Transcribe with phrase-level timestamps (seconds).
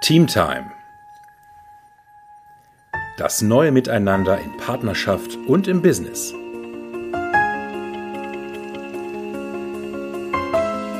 [0.00, 0.70] Teamtime.
[3.16, 6.32] Das neue Miteinander in Partnerschaft und im Business.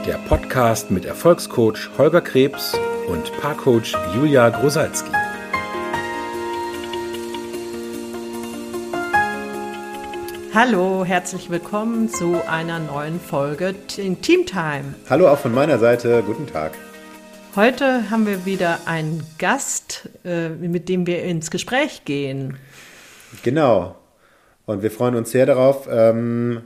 [0.04, 2.76] Der Podcast mit Erfolgscoach Holger Krebs
[3.06, 5.12] und Paarcoach Julia Grosalski.
[10.52, 14.94] Hallo, herzlich willkommen zu einer neuen Folge in Teamtime.
[15.08, 16.72] Hallo auch von meiner Seite, guten Tag.
[17.58, 22.56] Heute haben wir wieder einen Gast, äh, mit dem wir ins Gespräch gehen.
[23.42, 23.96] Genau.
[24.64, 26.62] Und wir freuen uns sehr darauf, ähm,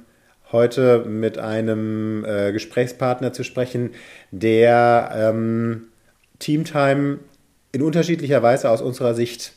[0.53, 3.93] heute mit einem äh, Gesprächspartner zu sprechen,
[4.33, 5.85] der ähm,
[6.41, 7.21] Teamtime
[7.73, 9.55] in unterschiedlicher Weise aus unserer Sicht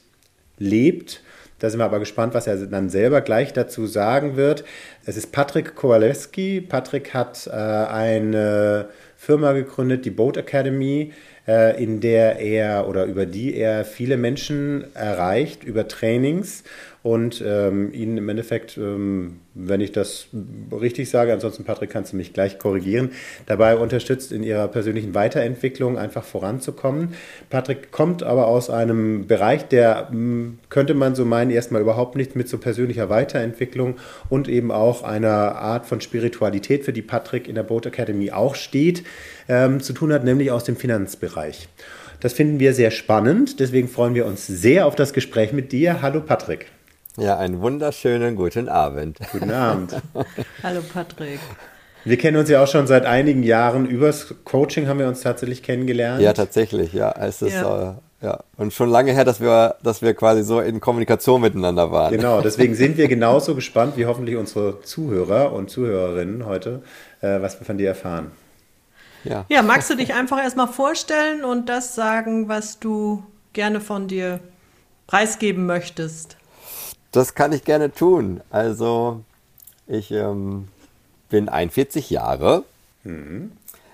[0.57, 1.21] lebt.
[1.59, 4.63] Da sind wir aber gespannt, was er dann selber gleich dazu sagen wird.
[5.05, 6.61] Es ist Patrick Kowalewski.
[6.61, 8.87] Patrick hat äh, eine
[9.25, 11.11] Firma gegründet, die Boat Academy,
[11.47, 16.63] äh, in der er oder über die er viele Menschen erreicht über Trainings
[17.05, 20.25] und ähm, ihnen im Endeffekt, ähm, wenn ich das
[20.71, 23.11] richtig sage, ansonsten Patrick kannst du mich gleich korrigieren,
[23.45, 27.09] dabei unterstützt in ihrer persönlichen Weiterentwicklung einfach voranzukommen.
[27.51, 32.33] Patrick kommt aber aus einem Bereich, der hm, könnte man so meinen, erstmal überhaupt nichts
[32.33, 33.97] mit so persönlicher Weiterentwicklung
[34.29, 38.55] und eben auch einer Art von Spiritualität, für die Patrick in der Boat Academy auch
[38.55, 39.03] steht,
[39.47, 41.69] ähm, zu tun hat, nämlich aus dem Finanzbereich.
[42.19, 46.01] Das finden wir sehr spannend, deswegen freuen wir uns sehr auf das Gespräch mit dir.
[46.01, 46.74] Hallo Patrick.
[47.17, 49.19] Ja, einen wunderschönen guten Abend.
[49.31, 49.95] Guten Abend.
[50.63, 51.39] Hallo Patrick.
[52.03, 53.85] Wir kennen uns ja auch schon seit einigen Jahren.
[53.85, 56.21] Übers Coaching haben wir uns tatsächlich kennengelernt.
[56.21, 57.13] Ja, tatsächlich, ja.
[57.17, 57.91] Es ist, ja.
[58.21, 58.39] Äh, ja.
[58.57, 62.11] Und schon lange her, dass wir, dass wir quasi so in Kommunikation miteinander waren.
[62.11, 66.81] Genau, deswegen sind wir genauso gespannt wie hoffentlich unsere Zuhörer und Zuhörerinnen heute,
[67.21, 68.31] äh, was wir von dir erfahren.
[69.23, 69.45] Ja.
[69.47, 74.41] ja, magst du dich einfach erstmal vorstellen und das sagen, was du gerne von dir
[75.07, 76.35] preisgeben möchtest?
[77.15, 78.41] Das kann ich gerne tun.
[78.49, 79.21] Also,
[79.87, 80.67] ich ähm,
[81.29, 82.65] bin 41 Jahre,
[83.05, 83.53] mhm.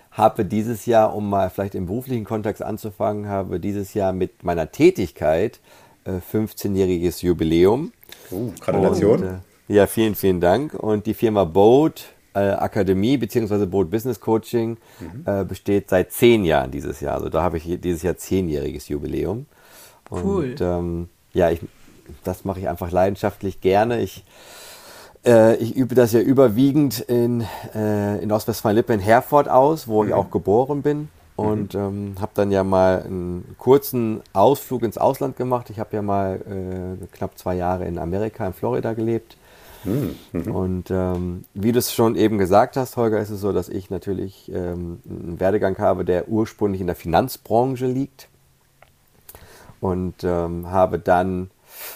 [0.09, 4.71] habe dieses Jahr, um mal vielleicht im beruflichen Kontext anzufangen, habe dieses Jahr mit meiner
[4.71, 5.59] Tätigkeit
[6.05, 7.93] äh, 15-jähriges Jubiläum.
[8.31, 9.21] Uh, Gratulation.
[9.21, 9.37] Und, äh,
[9.75, 10.73] ja, vielen, vielen Dank.
[10.73, 13.67] Und die Firma Boat äh, Akademie bzw.
[13.67, 15.23] Boat Business Coaching mhm.
[15.27, 17.17] äh, besteht seit zehn Jahren dieses Jahr.
[17.17, 19.45] Also da habe ich dieses Jahr zehnjähriges Jubiläum.
[20.09, 20.51] Cool.
[20.51, 21.59] Und ähm, ja, ich
[22.23, 24.01] das mache ich einfach leidenschaftlich gerne.
[24.01, 24.23] Ich,
[25.25, 27.45] äh, ich übe das ja überwiegend in,
[27.75, 30.09] äh, in Ostwestfalen-Lippe in Herford aus, wo mhm.
[30.09, 31.09] ich auch geboren bin.
[31.35, 31.79] Und mhm.
[31.79, 35.69] ähm, habe dann ja mal einen kurzen Ausflug ins Ausland gemacht.
[35.69, 36.39] Ich habe ja mal
[37.01, 39.37] äh, knapp zwei Jahre in Amerika, in Florida gelebt.
[39.83, 40.15] Mhm.
[40.31, 40.55] mhm.
[40.55, 43.89] Und ähm, wie du es schon eben gesagt hast, Holger, ist es so, dass ich
[43.89, 48.27] natürlich ähm, einen Werdegang habe, der ursprünglich in der Finanzbranche liegt.
[49.79, 51.49] Und ähm, habe dann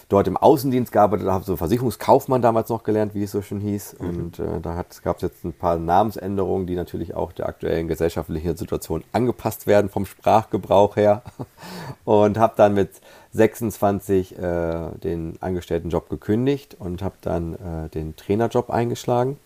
[0.10, 3.98] dort im Außendienst gearbeitet, habe so Versicherungskaufmann damals noch gelernt, wie es so schon hieß.
[4.00, 4.08] Mhm.
[4.08, 8.56] Und äh, da gab es jetzt ein paar Namensänderungen, die natürlich auch der aktuellen gesellschaftlichen
[8.56, 11.22] Situation angepasst werden vom Sprachgebrauch her.
[12.06, 12.92] Und habe dann mit
[13.34, 19.38] 26 äh, den Angestelltenjob gekündigt und habe dann äh, den Trainerjob eingeschlagen.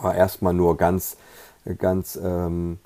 [0.00, 1.16] War erstmal nur ganz,
[1.78, 2.78] ganz ähm,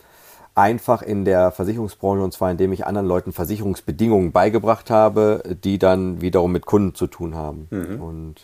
[0.55, 6.21] einfach in der Versicherungsbranche und zwar indem ich anderen Leuten Versicherungsbedingungen beigebracht habe, die dann
[6.21, 7.67] wiederum mit Kunden zu tun haben.
[7.71, 8.03] Mhm.
[8.03, 8.35] Und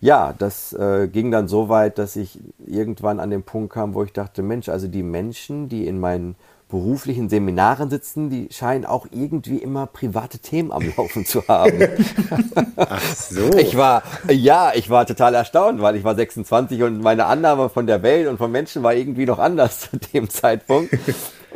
[0.00, 4.02] ja, das äh, ging dann so weit, dass ich irgendwann an den Punkt kam, wo
[4.02, 6.36] ich dachte, Mensch, also die Menschen, die in meinen
[6.68, 11.80] beruflichen Seminaren sitzen, die scheinen auch irgendwie immer private Themen am Laufen zu haben.
[12.76, 13.50] Ach so.
[13.56, 17.86] Ich war, ja, ich war total erstaunt, weil ich war 26 und meine Annahme von
[17.86, 20.94] der Welt und von Menschen war irgendwie noch anders zu dem Zeitpunkt.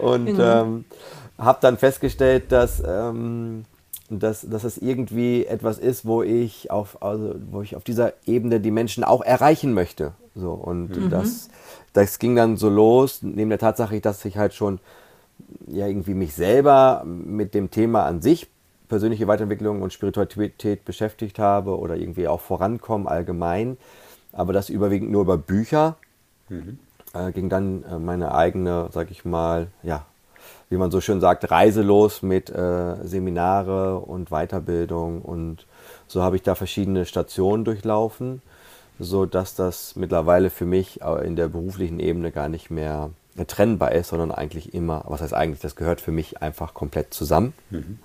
[0.00, 0.40] Und mhm.
[0.40, 0.84] ähm,
[1.38, 3.64] habe dann festgestellt, dass, ähm,
[4.08, 8.60] dass, dass es irgendwie etwas ist, wo ich auf, also, wo ich auf dieser Ebene
[8.60, 10.12] die Menschen auch erreichen möchte.
[10.34, 11.10] So, und mhm.
[11.10, 11.50] das,
[11.92, 14.80] das ging dann so los, neben der Tatsache, dass ich halt schon
[15.66, 18.48] ja irgendwie mich selber mit dem Thema an sich,
[18.88, 23.78] persönliche Weiterentwicklung und Spiritualität beschäftigt habe oder irgendwie auch vorankommen allgemein,
[24.32, 25.96] aber das überwiegend nur über Bücher.
[26.48, 26.78] Mhm.
[27.14, 30.06] Äh, ging dann äh, meine eigene, sag ich mal, ja,
[30.70, 35.66] wie man so schön sagt, Reise los mit äh, Seminare und Weiterbildung und
[36.06, 38.40] so habe ich da verschiedene Stationen durchlaufen,
[38.98, 43.10] so dass das mittlerweile für mich in der beruflichen Ebene gar nicht mehr
[43.46, 47.54] trennbar ist, sondern eigentlich immer, was heißt eigentlich, das gehört für mich einfach komplett zusammen.
[47.70, 47.98] Mhm.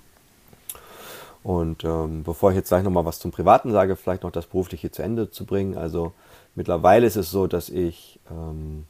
[1.42, 4.90] Und ähm, bevor ich jetzt gleich nochmal was zum Privaten sage, vielleicht noch das Berufliche
[4.90, 5.76] zu Ende zu bringen.
[5.76, 6.12] Also
[6.54, 8.84] mittlerweile ist es so, dass ich ähm,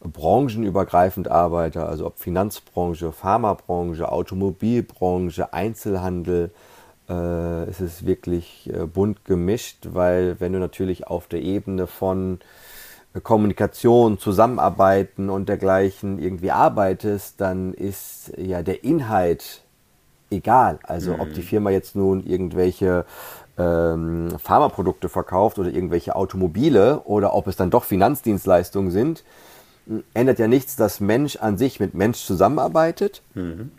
[0.00, 6.50] branchenübergreifend arbeite, also ob Finanzbranche, Pharmabranche, Automobilbranche, Einzelhandel,
[7.08, 12.40] äh, es ist wirklich äh, bunt gemischt, weil wenn du natürlich auf der Ebene von
[13.22, 19.62] Kommunikation, Zusammenarbeiten und dergleichen irgendwie arbeitest, dann ist ja der Inhalt
[20.30, 20.78] egal.
[20.84, 21.20] Also mhm.
[21.20, 21.44] ob die mhm.
[21.44, 23.04] Firma jetzt nun irgendwelche
[23.58, 29.24] ähm, Pharmaprodukte verkauft oder irgendwelche Automobile oder ob es dann doch Finanzdienstleistungen sind,
[30.14, 33.22] ändert ja nichts, dass Mensch an sich mit Mensch zusammenarbeitet.
[33.34, 33.72] Mhm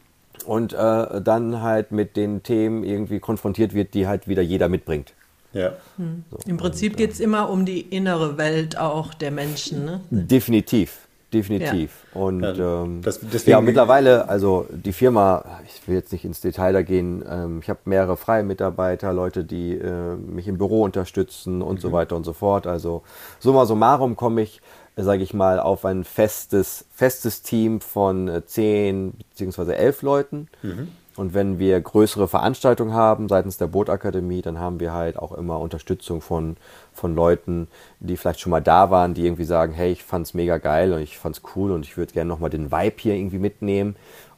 [0.45, 5.13] und äh, dann halt mit den Themen irgendwie konfrontiert wird, die halt wieder jeder mitbringt.
[5.53, 5.74] Ja.
[5.98, 6.24] Hm.
[6.31, 9.86] So, Im Prinzip geht es immer um die innere Welt auch der Menschen.
[9.86, 10.01] Ne?
[10.09, 11.07] Definitiv.
[11.33, 11.92] Definitiv.
[12.13, 12.21] Ja.
[12.21, 16.74] Und ja, ähm, das, ja, mittlerweile, also die Firma, ich will jetzt nicht ins Detail
[16.74, 21.62] da gehen, ähm, ich habe mehrere freie Mitarbeiter, Leute, die äh, mich im Büro unterstützen
[21.62, 21.80] und mhm.
[21.80, 22.68] so weiter und so fort.
[22.68, 23.04] Also
[23.39, 24.62] summa summarum komme ich
[24.97, 29.74] sage ich mal, auf ein festes, festes Team von äh, zehn bzw.
[29.74, 30.47] elf Leuten.
[30.62, 30.89] Mhm.
[31.21, 35.59] Und wenn wir größere Veranstaltungen haben seitens der Bootakademie, dann haben wir halt auch immer
[35.59, 36.57] Unterstützung von,
[36.94, 37.68] von Leuten,
[38.00, 41.00] die vielleicht schon mal da waren, die irgendwie sagen, hey, ich fand's mega geil und
[41.00, 43.95] ich fand's cool und ich würde gerne nochmal den Vibe hier irgendwie mitnehmen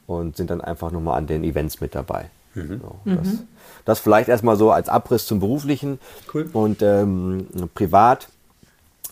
[0.07, 2.25] und sind dann einfach nochmal an den Events mit dabei.
[2.53, 2.81] Mhm.
[2.81, 3.39] So, das, mhm.
[3.85, 5.99] das, vielleicht erstmal so als Abriss zum Beruflichen.
[6.33, 6.49] Cool.
[6.51, 8.27] Und ähm, privat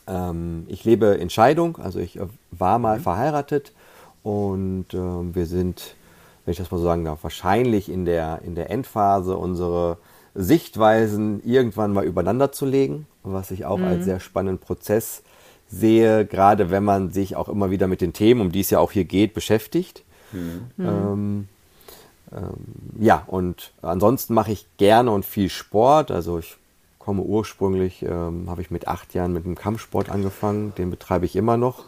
[0.10, 3.04] ähm, ich lebe in Scheidung, also ich äh, war mal mhm.
[3.04, 3.72] verheiratet
[4.24, 5.96] und ähm, wir sind,
[6.52, 9.98] wenn ich das mal so sagen darf, wahrscheinlich in der, in der Endphase unsere
[10.36, 13.86] Sichtweisen irgendwann mal übereinander zu legen, was ich auch mhm.
[13.86, 15.24] als sehr spannenden Prozess
[15.70, 18.80] sehe, gerade wenn man sich auch immer wieder mit den Themen, um die es ja
[18.80, 20.04] auch hier geht, beschäftigt.
[20.34, 20.68] Mhm.
[20.78, 21.48] Ähm,
[22.34, 22.54] ähm,
[23.00, 26.12] ja, und ansonsten mache ich gerne und viel Sport.
[26.12, 26.58] Also ich
[27.00, 31.38] komme ursprünglich, ähm, habe ich mit acht Jahren mit dem Kampfsport angefangen, den betreibe ich
[31.38, 31.86] immer noch.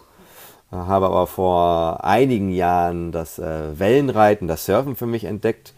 [0.74, 5.74] Äh, habe aber vor einigen Jahren das äh, Wellenreiten, das Surfen für mich entdeckt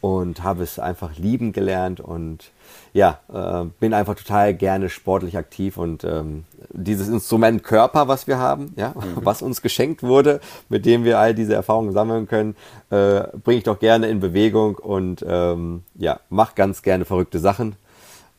[0.00, 2.50] und habe es einfach lieben gelernt und
[2.92, 8.38] ja, äh, bin einfach total gerne sportlich aktiv und ähm, dieses Instrument Körper, was wir
[8.38, 9.24] haben, ja, mhm.
[9.24, 12.54] was uns geschenkt wurde, mit dem wir all diese Erfahrungen sammeln können,
[12.90, 17.76] äh, bringe ich doch gerne in Bewegung und ähm, ja, mache ganz gerne verrückte Sachen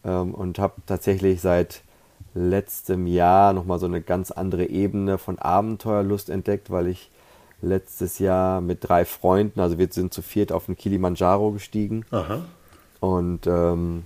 [0.06, 1.82] ähm, und habe tatsächlich seit
[2.36, 7.10] letztem Jahr nochmal so eine ganz andere Ebene von Abenteuerlust entdeckt, weil ich
[7.62, 12.06] letztes Jahr mit drei Freunden, also wir sind zu viert auf den Kilimanjaro gestiegen.
[12.12, 12.42] Aha.
[13.00, 14.04] Und, ähm,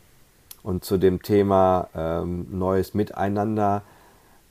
[0.63, 3.81] und zu dem Thema ähm, Neues Miteinander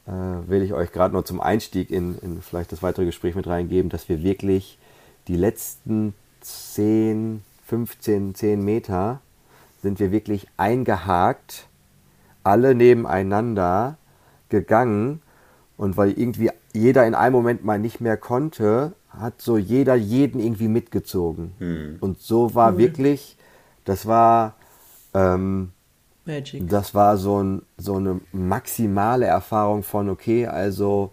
[0.07, 3.47] äh, will ich euch gerade nur zum Einstieg in, in vielleicht das weitere Gespräch mit
[3.47, 4.79] reingeben, dass wir wirklich
[5.29, 9.21] die letzten 10, 15, 10 Meter
[9.83, 11.68] sind wir wirklich eingehakt,
[12.43, 13.99] alle nebeneinander
[14.49, 15.23] gegangen.
[15.77, 20.41] Und weil irgendwie jeder in einem Moment mal nicht mehr konnte, hat so jeder jeden
[20.41, 21.55] irgendwie mitgezogen.
[21.59, 21.97] Hm.
[22.01, 22.79] Und so war cool.
[22.79, 23.37] wirklich,
[23.85, 24.55] das war,
[25.15, 25.73] ähm,
[26.25, 26.69] Magic.
[26.69, 31.11] das war so, ein, so eine maximale Erfahrung von, okay, also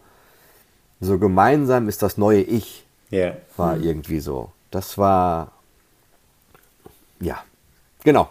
[1.00, 2.86] so gemeinsam ist das neue Ich.
[3.12, 3.38] Yeah.
[3.56, 3.83] War hm.
[3.83, 4.51] irgendwie so.
[4.71, 5.51] Das war,
[7.19, 7.38] ja,
[8.06, 8.30] Genau.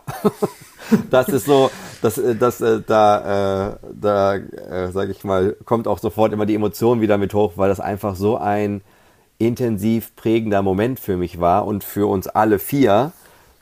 [1.11, 5.87] das ist so, das, äh, das, äh, da, äh, da, äh, sage ich mal, kommt
[5.87, 8.81] auch sofort immer die Emotion wieder mit hoch, weil das einfach so ein
[9.39, 13.13] intensiv prägender Moment für mich war und für uns alle vier.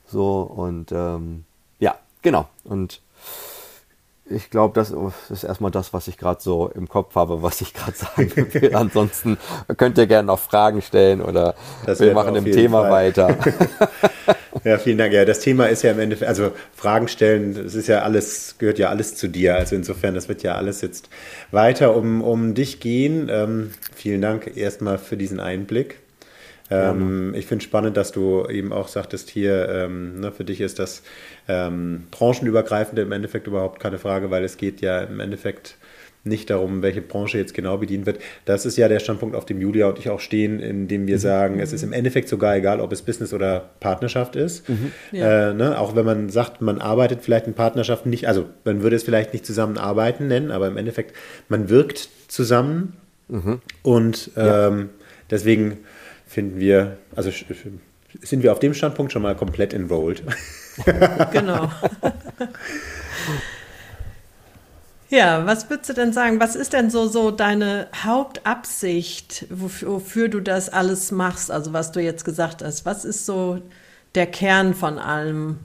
[0.06, 1.44] So und ähm,
[1.80, 2.46] ja, genau.
[2.64, 3.00] Und
[4.34, 4.94] ich glaube, das
[5.30, 8.74] ist erstmal das, was ich gerade so im Kopf habe, was ich gerade sagen will.
[8.74, 9.38] Ansonsten
[9.76, 12.90] könnt ihr gerne noch Fragen stellen oder wir machen im Thema Fall.
[12.90, 13.36] weiter.
[14.64, 15.12] Ja, vielen Dank.
[15.12, 18.78] Ja, das Thema ist ja im Endeffekt, also Fragen stellen, das ist ja alles, gehört
[18.78, 19.56] ja alles zu dir.
[19.56, 21.08] Also insofern, das wird ja alles jetzt
[21.50, 23.28] weiter um, um dich gehen.
[23.30, 25.98] Ähm, vielen Dank erstmal für diesen Einblick.
[26.72, 30.78] Ähm, ich finde spannend, dass du eben auch sagtest, hier, ähm, ne, für dich ist
[30.78, 31.02] das
[31.48, 35.76] ähm, branchenübergreifend im Endeffekt überhaupt keine Frage, weil es geht ja im Endeffekt
[36.24, 38.20] nicht darum, welche Branche jetzt genau bedient wird.
[38.44, 41.16] Das ist ja der Standpunkt, auf dem Julia und ich auch stehen, in dem wir
[41.16, 41.20] mhm.
[41.20, 44.68] sagen, es ist im Endeffekt sogar egal, ob es Business oder Partnerschaft ist.
[44.68, 44.92] Mhm.
[45.10, 45.50] Ja.
[45.50, 45.78] Äh, ne?
[45.78, 49.32] Auch wenn man sagt, man arbeitet vielleicht in Partnerschaften nicht, also man würde es vielleicht
[49.32, 51.14] nicht zusammenarbeiten nennen, aber im Endeffekt,
[51.48, 52.96] man wirkt zusammen
[53.28, 53.60] mhm.
[53.82, 54.86] und ähm, ja.
[55.30, 55.78] deswegen
[56.32, 57.30] finden wir, also
[58.22, 60.22] sind wir auf dem Standpunkt schon mal komplett enrolled.
[61.32, 61.70] genau.
[65.10, 66.40] Ja, was würdest du denn sagen?
[66.40, 71.50] Was ist denn so, so deine Hauptabsicht, wofür, wofür, du das alles machst?
[71.50, 72.86] Also, was du jetzt gesagt hast.
[72.86, 73.60] Was ist so
[74.14, 75.58] der Kern von allem?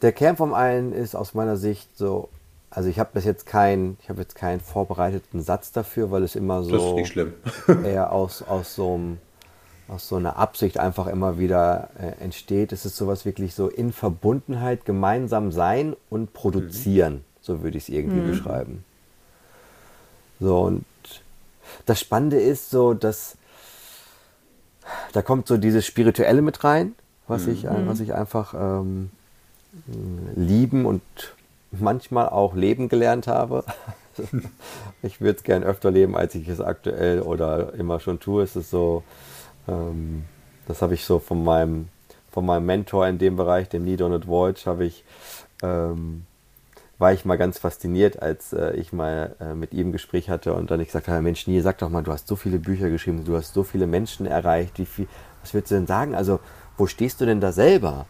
[0.00, 2.30] Der Kern von allem ist aus meiner Sicht so,
[2.78, 6.36] also ich habe bis jetzt keinen, ich habe jetzt keinen vorbereiteten Satz dafür, weil es
[6.36, 7.34] immer so Das ist nicht schlimm.
[7.84, 9.18] eher aus, aus so einem
[9.88, 12.70] aus so einer Absicht einfach immer wieder äh, entsteht.
[12.70, 17.14] Es ist sowas wirklich so in Verbundenheit, gemeinsam sein und produzieren.
[17.14, 17.24] Mhm.
[17.40, 18.30] So würde ich es irgendwie mhm.
[18.30, 18.84] beschreiben.
[20.38, 20.84] So, und
[21.84, 23.36] das Spannende ist so, dass
[25.14, 26.94] da kommt so dieses Spirituelle mit rein,
[27.26, 27.52] was, mhm.
[27.54, 29.10] ich, äh, was ich einfach ähm,
[30.36, 31.02] lieben und
[31.70, 33.64] manchmal auch leben gelernt habe.
[35.02, 38.42] ich würde es gern öfter leben, als ich es aktuell oder immer schon tue.
[38.42, 39.02] Es ist so,
[39.68, 40.24] ähm,
[40.66, 41.88] das habe ich so von meinem,
[42.30, 45.04] von meinem Mentor in dem Bereich, dem Lee Donald Voigt, habe ich,
[45.62, 46.24] ähm,
[46.98, 50.54] war ich mal ganz fasziniert, als äh, ich mal äh, mit ihm ein Gespräch hatte
[50.54, 52.90] und dann ich gesagt habe, Mensch, Nie, sag doch mal, du hast so viele Bücher
[52.90, 55.08] geschrieben, du hast so viele Menschen erreicht, wie viel,
[55.42, 56.14] was würdest du denn sagen?
[56.14, 56.40] Also,
[56.76, 58.06] wo stehst du denn da selber?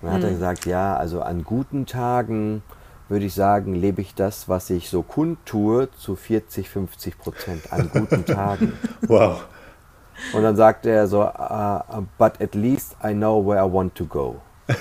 [0.00, 0.34] Und dann hat er hm.
[0.34, 2.62] gesagt, ja, also an guten Tagen
[3.08, 7.90] würde ich sagen, lebe ich das, was ich so kundtue, zu 40, 50 Prozent an
[7.92, 8.72] guten Tagen.
[9.06, 9.44] Wow.
[10.32, 14.06] Und dann sagte er so, uh, but at least I know where I want to
[14.06, 14.40] go.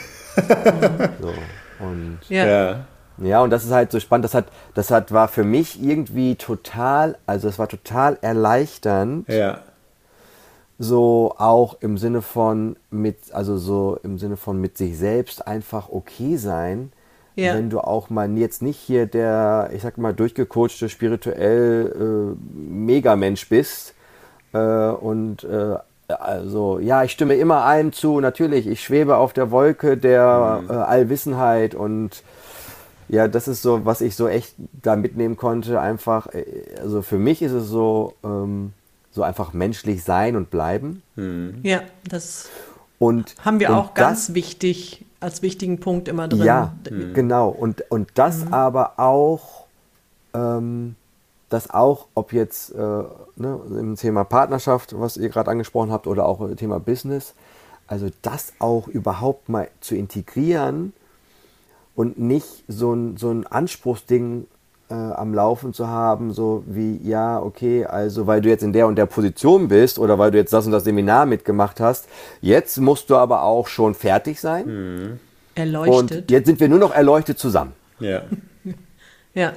[1.21, 1.33] so,
[1.79, 2.85] und ja.
[3.17, 4.25] ja, und das ist halt so spannend.
[4.25, 9.27] Das hat, das hat, war für mich irgendwie total, also es war total erleichternd.
[9.27, 9.59] Ja.
[10.77, 15.89] So auch im Sinne von mit, also so im Sinne von mit sich selbst einfach
[15.89, 16.91] okay sein.
[17.35, 17.55] Ja.
[17.55, 23.49] Wenn du auch mal jetzt nicht hier der, ich sag mal, durchgecoachte, spirituell äh, Megamensch
[23.49, 23.93] bist,
[24.55, 25.75] äh, und äh,
[26.07, 30.69] also, ja, ich stimme immer allen zu, natürlich, ich schwebe auf der Wolke der mhm.
[30.69, 32.23] äh, Allwissenheit und
[33.07, 35.79] ja, das ist so, was ich so echt da mitnehmen konnte.
[35.79, 36.45] Einfach, äh,
[36.81, 38.73] also für mich ist es so, ähm,
[39.11, 41.01] so einfach menschlich sein und bleiben.
[41.15, 41.59] Mhm.
[41.63, 42.49] Ja, das
[42.97, 46.43] und, haben wir und auch ganz das, wichtig, als wichtigen Punkt immer drin.
[46.43, 47.13] Ja, mhm.
[47.13, 47.49] genau.
[47.49, 48.53] Und, und das mhm.
[48.53, 49.65] aber auch
[50.33, 50.95] ähm,
[51.49, 56.25] dass auch, ob jetzt äh, ne, im Thema Partnerschaft, was ihr gerade angesprochen habt, oder
[56.25, 57.33] auch im Thema Business,
[57.87, 60.93] also das auch überhaupt mal zu integrieren
[61.95, 64.47] und nicht so ein, so ein Anspruchsding
[64.89, 68.87] äh, am Laufen zu haben, so wie, ja, okay, also weil du jetzt in der
[68.87, 72.07] und der Position bist oder weil du jetzt das und das Seminar mitgemacht hast,
[72.41, 74.65] jetzt musst du aber auch schon fertig sein.
[74.67, 75.19] Mhm.
[75.55, 76.11] Erleuchtet.
[76.21, 77.73] Und jetzt sind wir nur noch erleuchtet zusammen.
[77.99, 78.23] Ja.
[79.33, 79.53] ja.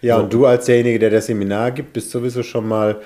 [0.00, 0.22] Ja, so.
[0.22, 3.02] und du als derjenige, der das Seminar gibt, bist sowieso schon mal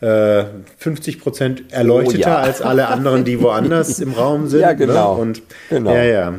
[0.00, 0.44] äh,
[0.78, 2.36] 50 Prozent erleuchteter oh, ja.
[2.38, 4.60] als alle anderen, die woanders im Raum sind.
[4.60, 5.14] Ja, genau.
[5.14, 5.20] Ne?
[5.22, 5.94] Und, genau.
[5.94, 6.34] Ja, ja.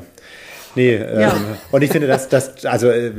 [0.75, 1.36] Nee, ähm, ja.
[1.72, 3.12] und ich finde, dass das, also äh,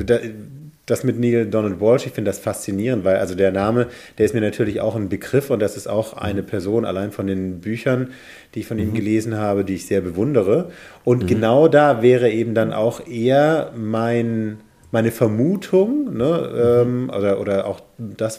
[0.86, 3.86] das mit Neil Donald Walsh, ich finde das faszinierend, weil also der Name,
[4.18, 7.26] der ist mir natürlich auch ein Begriff und das ist auch eine Person allein von
[7.26, 8.10] den Büchern,
[8.54, 8.94] die ich von ihm mhm.
[8.94, 10.70] gelesen habe, die ich sehr bewundere.
[11.04, 11.26] Und mhm.
[11.26, 14.58] genau da wäre eben dann auch eher mein
[14.94, 18.38] meine Vermutung, ne, ähm, oder, oder auch das,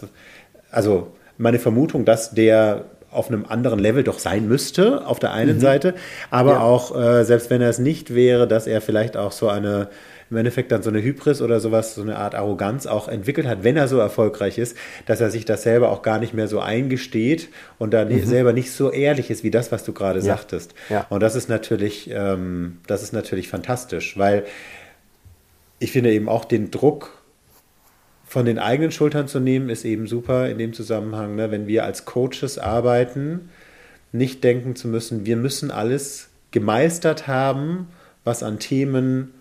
[0.72, 5.58] also meine Vermutung, dass der auf einem anderen Level doch sein müsste, auf der einen
[5.58, 5.62] mhm.
[5.62, 5.96] Seite,
[6.32, 6.60] aber ja.
[6.62, 9.90] auch, äh, selbst wenn er es nicht wäre, dass er vielleicht auch so eine,
[10.30, 13.64] im Endeffekt dann so eine Hybris oder sowas, so eine Art Arroganz auch entwickelt hat,
[13.64, 16.60] wenn er so erfolgreich ist, dass er sich das selber auch gar nicht mehr so
[16.60, 18.26] eingesteht und dann mhm.
[18.26, 20.26] selber nicht so ehrlich ist wie das, was du gerade ja.
[20.26, 20.74] sagtest.
[20.90, 21.06] Ja.
[21.10, 24.46] Und das ist natürlich, ähm, das ist natürlich fantastisch, weil
[25.80, 27.22] ich finde eben auch den Druck
[28.26, 31.52] von den eigenen Schultern zu nehmen, ist eben super in dem Zusammenhang, ne?
[31.52, 33.50] wenn wir als Coaches arbeiten,
[34.12, 37.90] nicht denken zu müssen, wir müssen alles gemeistert haben,
[38.24, 39.35] was an Themen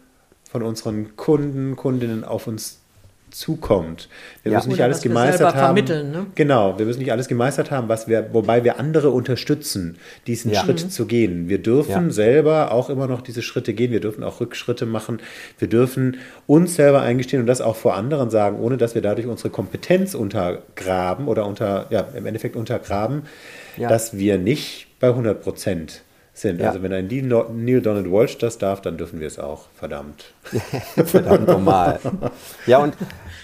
[0.55, 2.79] von unseren Kunden, Kundinnen auf uns
[3.33, 4.09] zukommt.
[4.45, 4.59] Wir ja.
[4.59, 5.85] müssen nicht alles gemeistert haben.
[5.85, 6.27] Ne?
[6.37, 10.61] Genau, wir müssen nicht alles gemeistert haben, was wir, wobei wir andere unterstützen, diesen ja.
[10.61, 10.91] Schritt mhm.
[10.91, 11.49] zu gehen.
[11.49, 12.11] Wir dürfen ja.
[12.13, 13.91] selber auch immer noch diese Schritte gehen.
[13.91, 15.19] Wir dürfen auch Rückschritte machen.
[15.59, 19.27] Wir dürfen uns selber eingestehen und das auch vor anderen sagen, ohne dass wir dadurch
[19.27, 23.23] unsere Kompetenz untergraben oder unter, ja, im Endeffekt untergraben,
[23.77, 26.05] dass wir nicht bei 100 Prozent
[26.35, 26.61] sind.
[26.61, 26.69] Ja.
[26.69, 29.69] Also wenn ein Neil Donald Walsh das darf, dann dürfen wir es auch.
[29.77, 30.33] Verdammt.
[31.07, 32.01] Verdammt normal.
[32.67, 32.95] Ja, und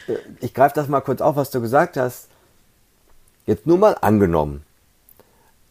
[0.09, 2.29] äh, ich greife das mal kurz auf, was du gesagt hast.
[3.47, 4.65] Jetzt nur mal angenommen.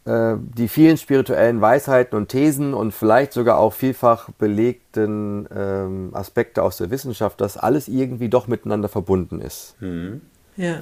[0.06, 6.64] Äh, die vielen spirituellen Weisheiten und Thesen und vielleicht sogar auch vielfach belegten ähm, Aspekte
[6.64, 9.76] aus der Wissenschaft, dass alles irgendwie doch miteinander verbunden ist.
[9.82, 10.22] Mhm.
[10.56, 10.82] Ja.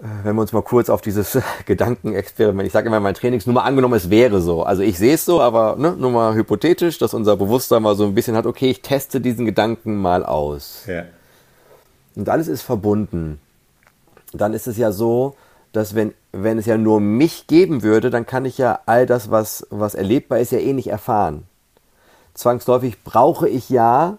[0.00, 3.54] Wenn wir uns mal kurz auf dieses Gedankenexperiment, ich sage immer in meinen Trainings, nur
[3.54, 4.62] mal angenommen, es wäre so.
[4.62, 8.06] Also ich sehe es so, aber ne, nur mal hypothetisch, dass unser Bewusstsein mal so
[8.06, 10.84] ein bisschen hat, okay, ich teste diesen Gedanken mal aus.
[10.86, 11.04] Ja.
[12.16, 13.40] Und alles ist verbunden.
[14.32, 15.36] Dann ist es ja so,
[15.72, 19.30] dass wenn, wenn es ja nur mich geben würde, dann kann ich ja all das,
[19.30, 21.44] was, was erlebbar ist, ja eh nicht erfahren.
[22.32, 24.16] Zwangsläufig brauche ich ja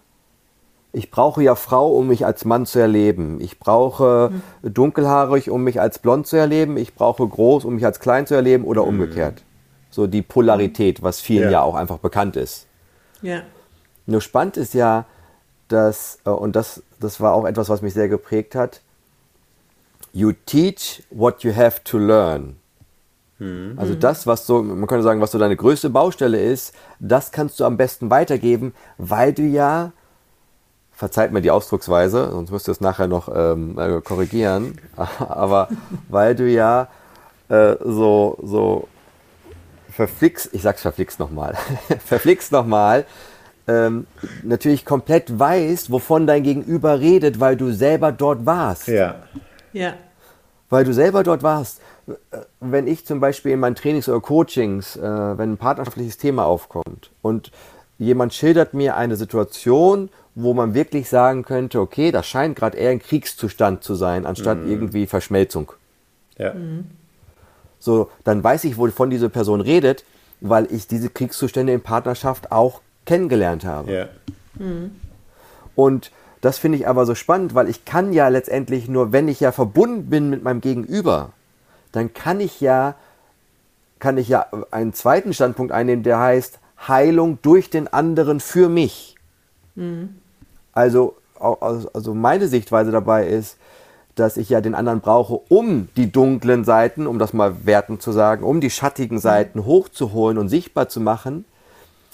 [0.93, 3.39] ich brauche ja Frau, um mich als Mann zu erleben.
[3.39, 4.73] Ich brauche mhm.
[4.73, 6.77] dunkelhaarig, um mich als blond zu erleben.
[6.77, 8.89] Ich brauche groß, um mich als klein zu erleben oder mhm.
[8.89, 9.43] umgekehrt.
[9.89, 11.51] So die Polarität, was vielen ja.
[11.51, 12.67] ja auch einfach bekannt ist.
[13.21, 13.41] Ja.
[14.05, 15.05] Nur spannend ist ja,
[15.69, 18.81] dass, äh, und das, das war auch etwas, was mich sehr geprägt hat,
[20.11, 22.57] you teach what you have to learn.
[23.39, 23.75] Mhm.
[23.77, 27.61] Also das, was so, man könnte sagen, was so deine größte Baustelle ist, das kannst
[27.61, 29.93] du am besten weitergeben, weil du ja
[31.01, 34.77] verzeiht mir die Ausdrucksweise, sonst müsst ihr es nachher noch ähm, äh, korrigieren,
[35.17, 35.67] aber
[36.09, 36.89] weil du ja
[37.49, 38.87] äh, so, so
[39.89, 41.57] verflixt, ich sag's verflixt nochmal,
[42.05, 43.05] verflixt nochmal,
[43.67, 44.05] ähm,
[44.43, 48.87] natürlich komplett weißt, wovon dein Gegenüber redet, weil du selber dort warst.
[48.87, 49.23] Ja.
[49.73, 49.95] Ja.
[50.69, 51.81] Weil du selber dort warst.
[52.59, 57.09] Wenn ich zum Beispiel in meinen Trainings oder Coachings, äh, wenn ein partnerschaftliches Thema aufkommt
[57.23, 57.51] und
[57.97, 62.91] jemand schildert mir eine Situation, wo man wirklich sagen könnte, okay, das scheint gerade eher
[62.91, 64.71] ein Kriegszustand zu sein, anstatt mhm.
[64.71, 65.73] irgendwie Verschmelzung.
[66.37, 66.53] Ja.
[66.53, 66.85] Mhm.
[67.79, 70.05] So, dann weiß ich, wovon diese Person redet,
[70.39, 73.91] weil ich diese Kriegszustände in Partnerschaft auch kennengelernt habe.
[73.91, 74.09] Ja.
[74.55, 74.91] Mhm.
[75.75, 76.11] Und
[76.41, 79.51] das finde ich aber so spannend, weil ich kann ja letztendlich nur, wenn ich ja
[79.51, 81.31] verbunden bin mit meinem Gegenüber,
[81.91, 82.95] dann kann ich ja,
[83.99, 89.10] kann ich ja einen zweiten Standpunkt einnehmen, der heißt Heilung durch den anderen für mich.
[89.75, 90.15] Mhm.
[90.73, 93.57] Also, also meine Sichtweise dabei ist,
[94.15, 98.11] dass ich ja den anderen brauche, um die dunklen Seiten, um das mal wertend zu
[98.11, 99.21] sagen, um die schattigen mhm.
[99.21, 101.45] Seiten hochzuholen und sichtbar zu machen.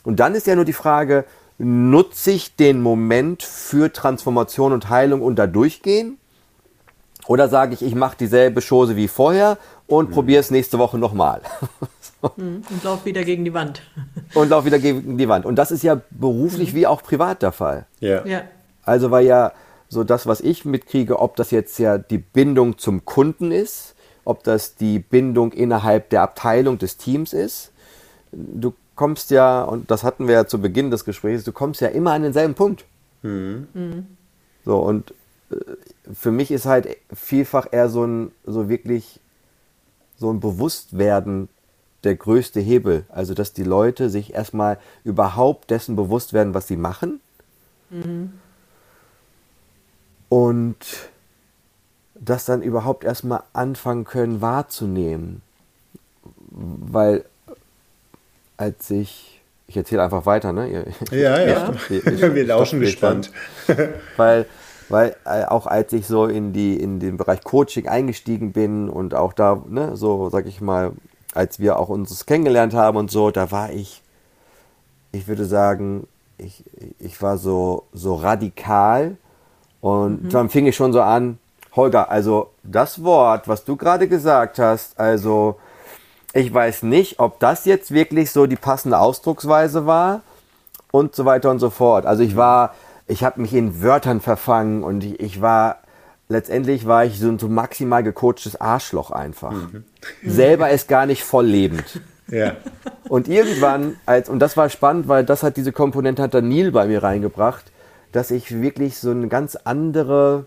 [0.04, 1.26] Und dann ist ja nur die Frage,
[1.58, 6.18] nutze ich den Moment für Transformation und Heilung und da durchgehen?
[7.28, 10.14] Oder sage ich, ich mache dieselbe Chose wie vorher und mhm.
[10.14, 11.42] probiere es nächste Woche nochmal.
[12.22, 12.32] so.
[12.38, 12.62] Mhm.
[12.70, 13.82] Und lauf wieder gegen die Wand.
[14.34, 15.46] und lauf wieder gegen die Wand.
[15.46, 16.78] Und das ist ja beruflich mhm.
[16.78, 17.86] wie auch privat der Fall.
[18.00, 18.26] Ja.
[18.26, 18.44] ja.
[18.84, 19.52] Also weil ja
[19.90, 24.44] so das, was ich mitkriege, ob das jetzt ja die Bindung zum Kunden ist, ob
[24.44, 27.72] das die Bindung innerhalb der Abteilung des Teams ist.
[28.32, 31.88] Du kommst ja, und das hatten wir ja zu Beginn des Gesprächs, du kommst ja
[31.88, 32.86] immer an denselben Punkt.
[33.22, 33.68] Mhm.
[33.74, 34.08] Mhm.
[34.66, 35.14] So, und
[36.14, 39.20] für mich ist halt vielfach eher so ein, so wirklich
[40.18, 41.50] so ein Bewusstwerden
[42.04, 43.06] der größte Hebel.
[43.10, 47.20] Also, dass die Leute sich erstmal überhaupt dessen bewusst werden, was sie machen.
[47.90, 48.34] Mhm.
[50.30, 50.78] Und
[52.16, 55.42] das dann überhaupt erstmal anfangen können wahrzunehmen.
[56.50, 57.26] Weil
[58.58, 60.68] als ich, ich erzähle einfach weiter, ne?
[60.68, 60.86] Ihr,
[61.18, 63.32] ja, ja, ich, ich, wir lauschen gespannt.
[64.18, 64.46] weil,
[64.90, 69.14] weil äh, auch als ich so in die in den Bereich Coaching eingestiegen bin und
[69.14, 70.94] auch da, ne, so sag ich mal,
[71.34, 74.02] als wir auch uns kennengelernt haben und so, da war ich,
[75.12, 76.64] ich würde sagen, ich,
[77.00, 79.18] ich war so, so radikal
[79.82, 80.30] und mhm.
[80.30, 81.40] dann fing ich schon so an,
[81.76, 85.58] Holger, also das Wort, was du gerade gesagt hast, also
[86.34, 90.22] ich weiß nicht, ob das jetzt wirklich so die passende Ausdrucksweise war
[90.92, 92.06] und so weiter und so fort.
[92.06, 92.74] Also ich war,
[93.08, 95.78] ich habe mich in Wörtern verfangen und ich, ich war,
[96.28, 99.52] letztendlich war ich so ein so maximal gecoachtes Arschloch einfach.
[99.52, 99.84] Mhm.
[100.24, 102.02] Selber ist gar nicht voll lebend.
[102.30, 102.58] Ja.
[103.08, 106.72] Und irgendwann, als, und das war spannend, weil das hat diese Komponente hat dann Neil
[106.72, 107.72] bei mir reingebracht,
[108.12, 110.46] dass ich wirklich so eine ganz andere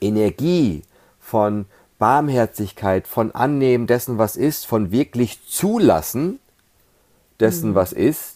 [0.00, 0.82] Energie
[1.20, 1.66] von
[1.98, 6.40] Barmherzigkeit, von Annehmen dessen, was ist, von wirklich Zulassen
[7.40, 7.74] dessen, mhm.
[7.74, 8.31] was ist,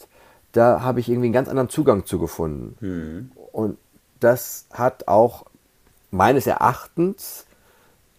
[0.56, 2.76] da habe ich irgendwie einen ganz anderen Zugang zu gefunden.
[2.80, 3.32] Mhm.
[3.52, 3.78] Und
[4.20, 5.44] das hat auch
[6.10, 7.46] meines Erachtens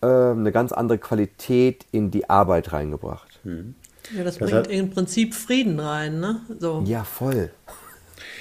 [0.02, 3.40] äh, eine ganz andere Qualität in die Arbeit reingebracht.
[3.44, 3.76] Mhm.
[4.16, 6.42] Ja, das, das bringt im Prinzip Frieden rein, ne?
[6.60, 6.84] So.
[6.86, 7.50] Ja, voll.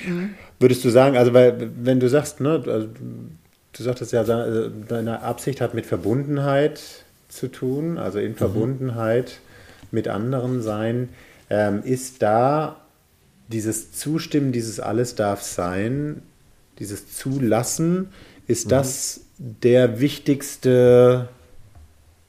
[0.06, 0.34] Mhm.
[0.60, 2.88] Würdest du sagen, also weil, wenn du sagst, ne, also,
[3.72, 8.36] du sagtest ja, äh, deine Absicht hat mit Verbundenheit zu tun, also in mhm.
[8.36, 9.40] Verbundenheit
[9.90, 11.08] mit anderen sein.
[11.48, 12.76] Ähm, ist da
[13.48, 16.22] dieses Zustimmen, dieses alles darf sein,
[16.78, 18.08] dieses Zulassen,
[18.46, 18.70] ist mhm.
[18.70, 21.28] das der wichtigste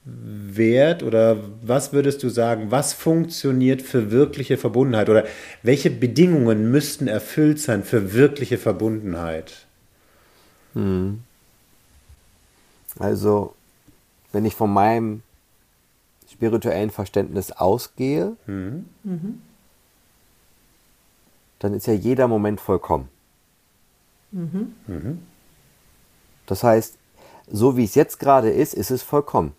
[0.03, 5.25] Wert oder was würdest du sagen, was funktioniert für wirkliche Verbundenheit oder
[5.63, 9.65] welche Bedingungen müssten erfüllt sein für wirkliche Verbundenheit?
[10.73, 11.23] Mhm.
[12.99, 13.53] Also,
[14.31, 15.23] wenn ich von meinem
[16.31, 18.85] spirituellen Verständnis ausgehe, mhm.
[21.57, 21.61] Mhm.
[21.61, 23.09] dann ist ja jeder Moment vollkommen.
[24.31, 24.73] Mhm.
[24.87, 25.19] mhm.
[26.45, 26.97] Das heißt,
[27.49, 29.53] so wie es jetzt gerade ist, ist es vollkommen.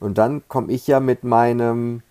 [0.00, 2.02] Und dann komme ich ja mit meinem,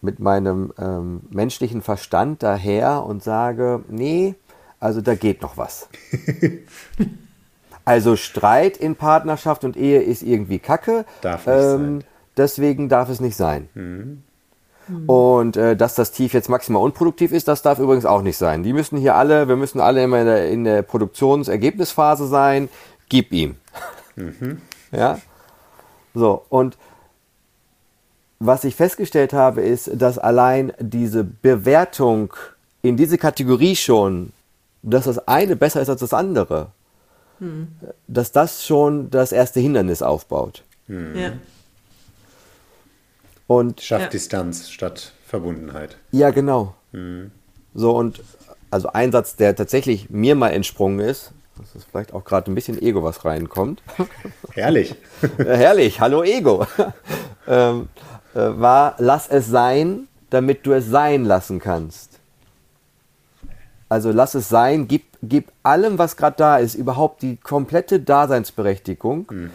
[0.00, 4.36] mit meinem ähm, menschlichen Verstand daher und sage, nee,
[4.80, 5.88] Also da geht noch was.
[7.84, 11.04] also Streit in Partnerschaft und Ehe ist irgendwie Kacke.
[11.20, 12.04] Darf nicht sein.
[12.36, 13.68] Deswegen darf es nicht sein.
[15.06, 18.62] Und äh, dass das Tief jetzt maximal unproduktiv ist, das darf übrigens auch nicht sein.
[18.62, 22.68] Die müssen hier alle, wir müssen alle immer in der, in der Produktionsergebnisphase sein.
[23.08, 23.56] Gib ihm.
[24.92, 25.20] Ja.
[26.14, 26.76] So, und
[28.40, 32.32] was ich festgestellt habe, ist, dass allein diese Bewertung
[32.82, 34.32] in diese Kategorie schon,
[34.82, 36.72] dass das eine besser ist als das andere,
[38.08, 40.64] dass das schon das erste Hindernis aufbaut.
[40.88, 41.32] Ja.
[43.50, 44.08] Und Schafft Ja.
[44.10, 45.96] Distanz statt Verbundenheit.
[46.12, 46.76] ja, genau.
[47.74, 48.22] So, und
[48.70, 52.54] also ein Satz, der tatsächlich mir mal entsprungen ist, das ist vielleicht auch gerade ein
[52.54, 53.82] bisschen Ego, was reinkommt.
[54.54, 54.94] Herrlich.
[55.36, 56.64] Herrlich, hallo Ego.
[57.48, 57.88] ähm,
[58.34, 62.20] äh, war, lass es sein, damit du es sein lassen kannst.
[63.88, 69.50] Also lass es sein, gib, gib allem, was gerade da ist, überhaupt die komplette Daseinsberechtigung.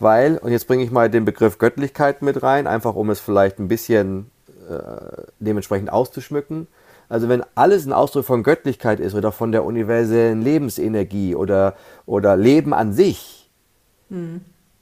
[0.00, 3.58] Weil, und jetzt bringe ich mal den Begriff Göttlichkeit mit rein, einfach um es vielleicht
[3.58, 4.30] ein bisschen
[4.68, 6.68] äh, dementsprechend auszuschmücken.
[7.08, 11.74] Also wenn alles ein Ausdruck von Göttlichkeit ist oder von der universellen Lebensenergie oder,
[12.06, 13.50] oder Leben an sich,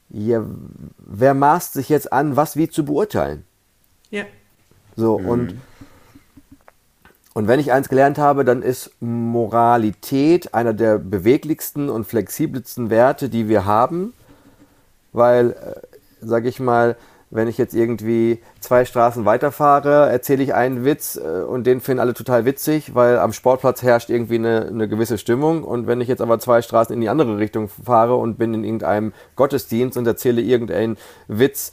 [0.08, 0.44] ja,
[0.98, 3.44] wer maßt sich jetzt an, was wie zu beurteilen?
[4.10, 4.24] Ja.
[4.94, 5.56] So, und,
[7.34, 13.28] und wenn ich eins gelernt habe, dann ist Moralität einer der beweglichsten und flexibelsten Werte,
[13.28, 14.14] die wir haben,
[15.16, 15.80] weil, äh,
[16.20, 16.96] sag ich mal,
[17.30, 22.00] wenn ich jetzt irgendwie zwei Straßen weiterfahre, erzähle ich einen Witz äh, und den finden
[22.00, 25.64] alle total witzig, weil am Sportplatz herrscht irgendwie eine, eine gewisse Stimmung.
[25.64, 28.62] Und wenn ich jetzt aber zwei Straßen in die andere Richtung fahre und bin in
[28.62, 31.72] irgendeinem Gottesdienst und erzähle irgendeinen Witz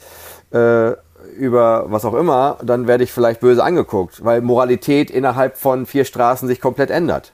[0.52, 0.94] äh,
[1.38, 6.06] über was auch immer, dann werde ich vielleicht böse angeguckt, weil Moralität innerhalb von vier
[6.06, 7.32] Straßen sich komplett ändert.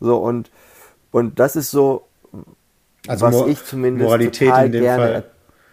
[0.00, 0.50] So und
[1.10, 2.06] und das ist so,
[3.08, 5.02] Also was Mo- ich zumindest Moralität total in dem gerne.
[5.04, 5.24] Fall.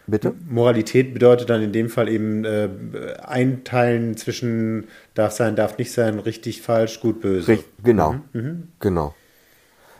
[0.07, 0.33] Bitte?
[0.49, 2.67] Moralität bedeutet dann in dem Fall eben äh,
[3.23, 7.47] einteilen zwischen darf sein, darf nicht sein, richtig, falsch, gut, böse.
[7.49, 8.15] Richt- Genau,
[8.79, 9.13] genau.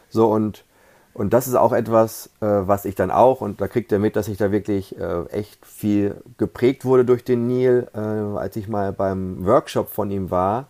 [0.09, 0.65] So und
[1.13, 4.15] und das ist auch etwas, äh, was ich dann auch und da kriegt er mit,
[4.15, 8.67] dass ich da wirklich äh, echt viel geprägt wurde durch den Neil, äh, als ich
[8.69, 10.67] mal beim Workshop von ihm war.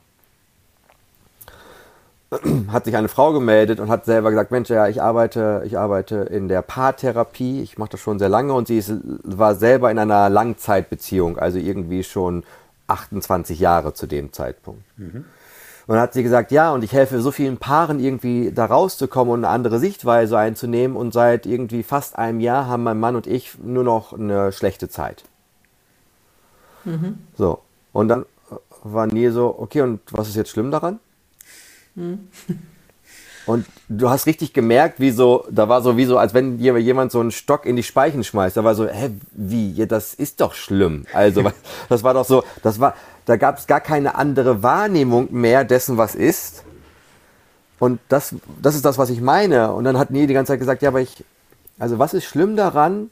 [2.69, 6.15] Hat sich eine Frau gemeldet und hat selber gesagt, Mensch, ja, ich arbeite, ich arbeite
[6.15, 9.99] in der Paartherapie, ich mache das schon sehr lange und sie ist, war selber in
[9.99, 12.43] einer Langzeitbeziehung, also irgendwie schon
[12.87, 14.83] 28 Jahre zu dem Zeitpunkt.
[15.87, 19.33] Und dann hat sie gesagt, ja, und ich helfe so vielen Paaren irgendwie da rauszukommen
[19.33, 20.95] und eine andere Sichtweise einzunehmen.
[20.95, 24.87] Und seit irgendwie fast einem Jahr haben mein Mann und ich nur noch eine schlechte
[24.89, 25.23] Zeit.
[27.35, 27.59] So.
[27.91, 28.25] Und dann
[28.83, 30.99] war Neil so, okay, und was ist jetzt schlimm daran?
[33.45, 37.12] Und du hast richtig gemerkt, wie so, da war so wie so, als wenn jemand
[37.12, 38.56] so einen Stock in die Speichen schmeißt.
[38.56, 41.06] Da war so, hä, wie, ja, das ist doch schlimm.
[41.13, 41.51] Also,
[41.89, 42.93] das war doch so, das war,
[43.25, 46.63] da gab es gar keine andere Wahrnehmung mehr dessen, was ist.
[47.80, 49.73] Und das, das ist das, was ich meine.
[49.73, 51.23] Und dann hat Neil die ganze Zeit gesagt, ja, aber ich,
[51.80, 53.10] also was ist schlimm daran,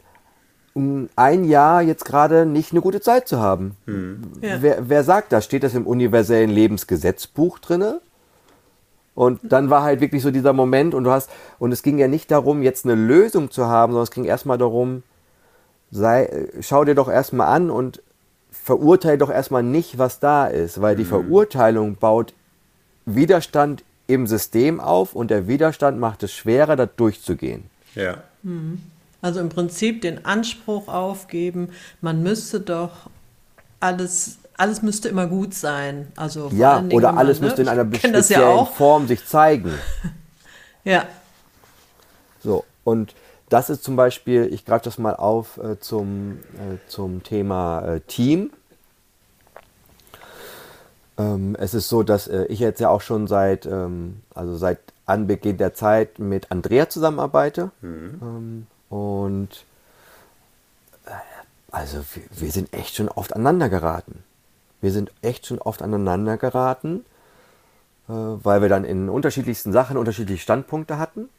[0.73, 3.75] um ein Jahr jetzt gerade nicht eine gute Zeit zu haben?
[4.41, 4.61] Ja.
[4.61, 5.43] Wer, wer sagt das?
[5.43, 7.99] Steht das im universellen Lebensgesetzbuch drinne?
[9.19, 11.29] Und dann war halt wirklich so dieser Moment und du hast,
[11.59, 14.57] und es ging ja nicht darum, jetzt eine Lösung zu haben, sondern es ging erstmal
[14.57, 15.03] darum,
[15.91, 18.01] sei, schau dir doch erstmal an und
[18.49, 22.33] verurteile doch erstmal nicht, was da ist, weil die Verurteilung baut
[23.05, 27.65] Widerstand im System auf und der Widerstand macht es schwerer, da durchzugehen.
[27.95, 28.23] Ja.
[29.21, 33.09] Also im Prinzip den Anspruch aufgeben, man müsste doch
[33.81, 36.11] alles, alles müsste immer gut sein.
[36.15, 38.65] Also Ja, oder wenn man, alles ne, müsste in einer speziellen ja.
[38.65, 39.73] Form sich zeigen.
[40.85, 41.03] Ja,
[42.41, 43.13] So, und
[43.49, 47.99] das ist zum Beispiel, ich greife das mal auf äh, zum, äh, zum Thema äh,
[47.99, 48.51] Team.
[51.17, 54.79] Ähm, es ist so, dass äh, ich jetzt ja auch schon seit, ähm, also seit
[55.05, 57.71] Anbeginn der Zeit mit Andrea zusammenarbeite.
[57.83, 59.49] Ähm, und
[61.05, 61.11] äh,
[61.71, 64.23] also wir, wir sind echt schon oft aneinander geraten.
[64.81, 67.05] Wir sind echt schon oft aneinander geraten,
[68.07, 71.29] äh, weil wir dann in unterschiedlichsten Sachen unterschiedliche Standpunkte hatten.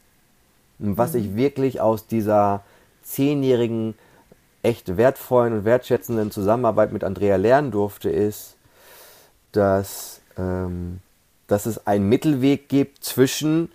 [0.79, 2.63] Und was ich wirklich aus dieser
[3.03, 3.95] zehnjährigen,
[4.63, 8.55] echt wertvollen und wertschätzenden Zusammenarbeit mit Andrea lernen durfte, ist,
[9.51, 10.99] dass, ähm,
[11.47, 13.71] dass es einen Mittelweg gibt zwischen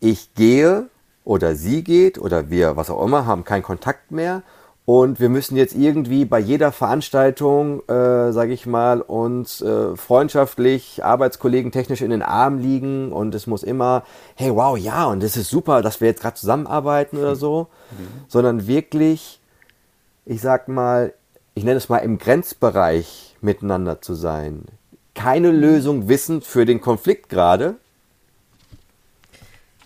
[0.00, 0.88] ich gehe
[1.24, 4.42] oder sie geht oder wir, was auch immer, haben keinen Kontakt mehr
[4.86, 11.02] Und wir müssen jetzt irgendwie bei jeder Veranstaltung, äh, sage ich mal, uns äh, freundschaftlich,
[11.02, 15.38] Arbeitskollegen technisch in den Arm liegen und es muss immer, hey, wow, ja, und es
[15.38, 18.24] ist super, dass wir jetzt gerade zusammenarbeiten oder so, mhm.
[18.28, 19.40] sondern wirklich,
[20.26, 21.14] ich sag mal,
[21.54, 24.64] ich nenne es mal im Grenzbereich miteinander zu sein.
[25.14, 27.76] Keine Lösung wissend für den Konflikt gerade,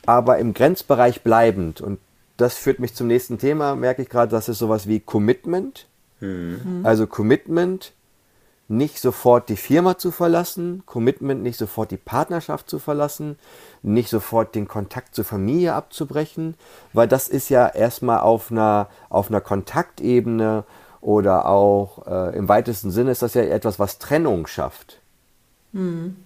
[0.07, 1.81] aber im Grenzbereich bleibend.
[1.81, 2.01] Und
[2.39, 5.87] das führt mich zum nächsten Thema, merke ich gerade, das ist sowas wie Commitment.
[6.21, 6.81] Mhm.
[6.85, 7.93] Also Commitment,
[8.69, 13.39] nicht sofort die Firma zu verlassen, Commitment, nicht sofort die Partnerschaft zu verlassen,
[13.83, 16.55] nicht sofort den Kontakt zur Familie abzubrechen,
[16.93, 20.65] weil das ist ja erstmal auf einer, auf einer Kontaktebene
[21.01, 25.01] oder auch äh, im weitesten Sinne ist das ja etwas, was Trennung schafft.
[25.73, 26.17] Mhm.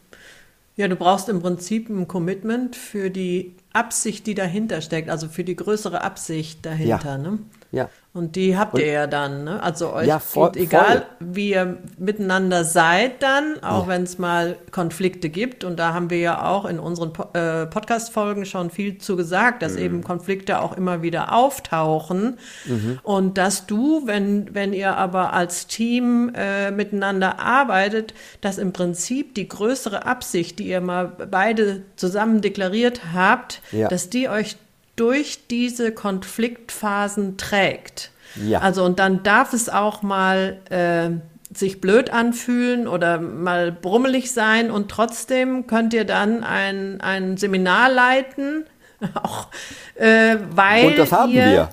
[0.75, 5.45] Ja, du brauchst im Prinzip ein Commitment für die Absicht, die dahinter steckt, also für
[5.45, 7.13] die größere Absicht dahinter.
[7.13, 7.19] Ja.
[7.19, 7.39] Ne?
[7.73, 7.91] Ja.
[8.15, 9.63] Und die habt ihr ja dann, ne?
[9.63, 11.29] Also euch ja, voll, egal voll.
[11.33, 13.89] wie ihr miteinander seid dann, auch ja.
[13.89, 15.65] wenn es mal Konflikte gibt.
[15.65, 19.63] Und da haben wir ja auch in unseren po äh, Podcast-Folgen schon viel zu gesagt,
[19.63, 19.79] dass mhm.
[19.79, 22.39] eben Konflikte auch immer wieder auftauchen.
[22.67, 22.99] Mhm.
[23.03, 29.35] Und dass du, wenn, wenn ihr aber als Team äh, miteinander arbeitet, dass im Prinzip
[29.35, 33.89] die größere Absicht, die ihr mal beide zusammen deklariert habt, ja.
[33.89, 34.57] dass die euch
[34.97, 38.11] durch diese Konfliktphasen trägt.
[38.37, 38.61] Ja.
[38.61, 41.11] Also und dann darf es auch mal äh,
[41.57, 47.91] sich blöd anfühlen oder mal brummelig sein und trotzdem könnt ihr dann ein, ein Seminar
[47.91, 48.65] leiten.
[49.21, 49.49] Auch,
[49.97, 51.69] äh, weil und das haben ihr, wir.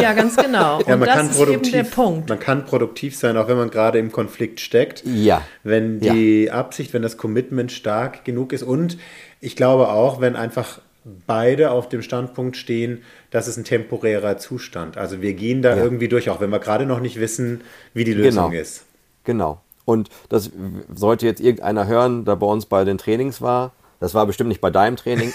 [0.00, 0.80] Ja, ganz genau.
[0.86, 2.30] ja, und das ist eben der Punkt.
[2.30, 5.02] Man kann produktiv sein, auch wenn man gerade im Konflikt steckt.
[5.04, 5.42] Ja.
[5.62, 6.54] Wenn die ja.
[6.54, 8.96] Absicht, wenn das Commitment stark genug ist und
[9.40, 10.80] ich glaube auch, wenn einfach
[11.26, 14.96] beide auf dem Standpunkt stehen, das ist ein temporärer Zustand.
[14.96, 15.82] Also wir gehen da ja.
[15.82, 17.62] irgendwie durch, auch wenn wir gerade noch nicht wissen,
[17.94, 18.62] wie die Lösung genau.
[18.62, 18.84] ist.
[19.24, 19.60] Genau.
[19.84, 20.50] Und das
[20.94, 23.72] sollte jetzt irgendeiner hören, der bei uns bei den Trainings war.
[23.98, 25.32] Das war bestimmt nicht bei deinem Training.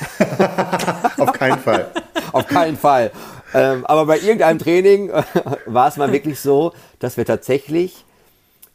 [1.18, 1.92] auf keinen Fall.
[2.32, 3.12] auf keinen Fall.
[3.54, 5.12] Ähm, aber bei irgendeinem Training
[5.66, 8.06] war es mal wirklich so, dass wir tatsächlich,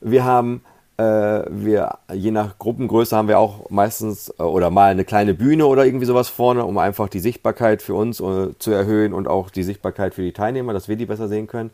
[0.00, 0.62] wir haben
[1.00, 5.84] wir, je nach Gruppengröße haben wir auch meistens äh, oder mal eine kleine Bühne oder
[5.84, 9.62] irgendwie sowas vorne, um einfach die Sichtbarkeit für uns äh, zu erhöhen und auch die
[9.62, 11.70] Sichtbarkeit für die Teilnehmer, dass wir die besser sehen können.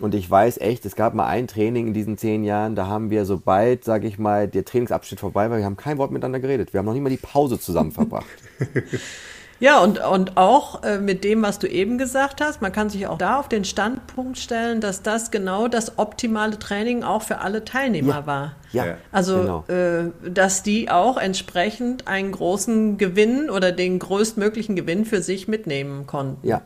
[0.00, 3.10] Und ich weiß echt, es gab mal ein Training in diesen zehn Jahren, da haben
[3.10, 6.72] wir, sobald, sage ich mal, der Trainingsabschnitt vorbei war, wir haben kein Wort miteinander geredet.
[6.72, 8.26] Wir haben noch nicht mal die Pause zusammen verbracht.
[9.60, 13.06] Ja, und, und auch äh, mit dem, was du eben gesagt hast, man kann sich
[13.06, 17.64] auch da auf den Standpunkt stellen, dass das genau das optimale Training auch für alle
[17.64, 18.26] Teilnehmer ja.
[18.26, 18.56] war.
[18.72, 19.64] Ja, also, genau.
[19.68, 26.06] äh, dass die auch entsprechend einen großen Gewinn oder den größtmöglichen Gewinn für sich mitnehmen
[26.06, 26.46] konnten.
[26.46, 26.62] Ja.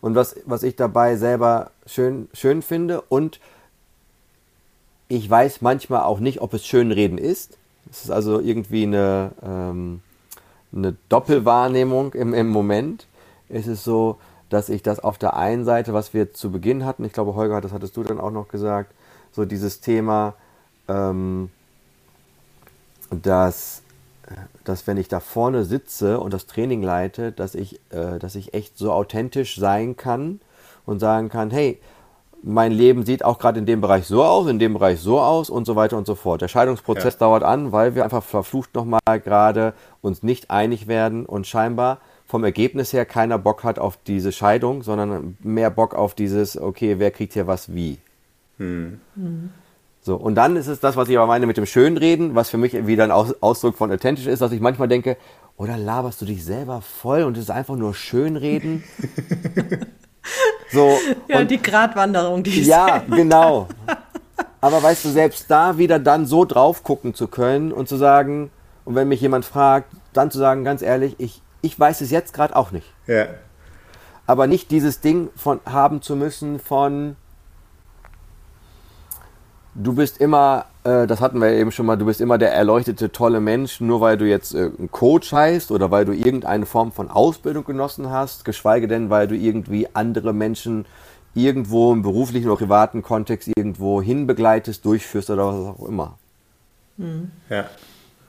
[0.00, 3.38] Und was, was ich dabei selber schön, schön finde und
[5.08, 7.58] ich weiß manchmal auch nicht, ob es Schönreden ist.
[7.90, 10.00] Es ist also irgendwie eine, ähm,
[10.74, 13.06] eine Doppelwahrnehmung im, im Moment.
[13.48, 17.04] Es ist so, dass ich das auf der einen Seite, was wir zu Beginn hatten,
[17.04, 18.92] ich glaube, Holger, das hattest du dann auch noch gesagt,
[19.32, 20.34] so dieses Thema,
[20.88, 21.50] ähm,
[23.10, 23.82] dass,
[24.64, 28.54] dass wenn ich da vorne sitze und das Training leite, dass ich, äh, dass ich
[28.54, 30.40] echt so authentisch sein kann
[30.86, 31.80] und sagen kann, hey,
[32.42, 35.50] mein Leben sieht auch gerade in dem Bereich so aus, in dem Bereich so aus
[35.50, 36.40] und so weiter und so fort.
[36.40, 37.20] Der Scheidungsprozess ja.
[37.20, 42.44] dauert an, weil wir einfach verflucht nochmal gerade uns nicht einig werden und scheinbar vom
[42.44, 47.10] Ergebnis her keiner Bock hat auf diese Scheidung, sondern mehr Bock auf dieses, okay, wer
[47.10, 47.98] kriegt hier was wie.
[48.58, 49.00] Hm.
[49.16, 49.50] Mhm.
[50.02, 52.56] So, und dann ist es das, was ich aber meine mit dem Schönreden, was für
[52.56, 55.18] mich wieder ein Ausdruck von authentisch ist, dass ich manchmal denke,
[55.58, 58.82] oder laberst du dich selber voll und es ist einfach nur Schönreden?
[60.72, 63.68] So, ja, und, die Gratwanderung, die Ja, genau.
[64.60, 68.50] Aber weißt du, selbst da wieder dann so drauf gucken zu können und zu sagen,
[68.84, 72.32] und wenn mich jemand fragt, dann zu sagen, ganz ehrlich, ich, ich weiß es jetzt
[72.32, 72.86] gerade auch nicht.
[73.06, 73.26] Ja.
[74.26, 77.16] Aber nicht dieses Ding von haben zu müssen von
[79.74, 83.12] du bist immer, äh, das hatten wir eben schon mal, du bist immer der erleuchtete,
[83.12, 86.92] tolle Mensch, nur weil du jetzt äh, ein Coach heißt oder weil du irgendeine Form
[86.92, 90.86] von Ausbildung genossen hast, geschweige denn, weil du irgendwie andere Menschen
[91.34, 96.18] irgendwo im beruflichen oder privaten Kontext irgendwo hinbegleitest, durchführst oder was auch immer.
[96.96, 97.30] Mhm.
[97.48, 97.66] Ja.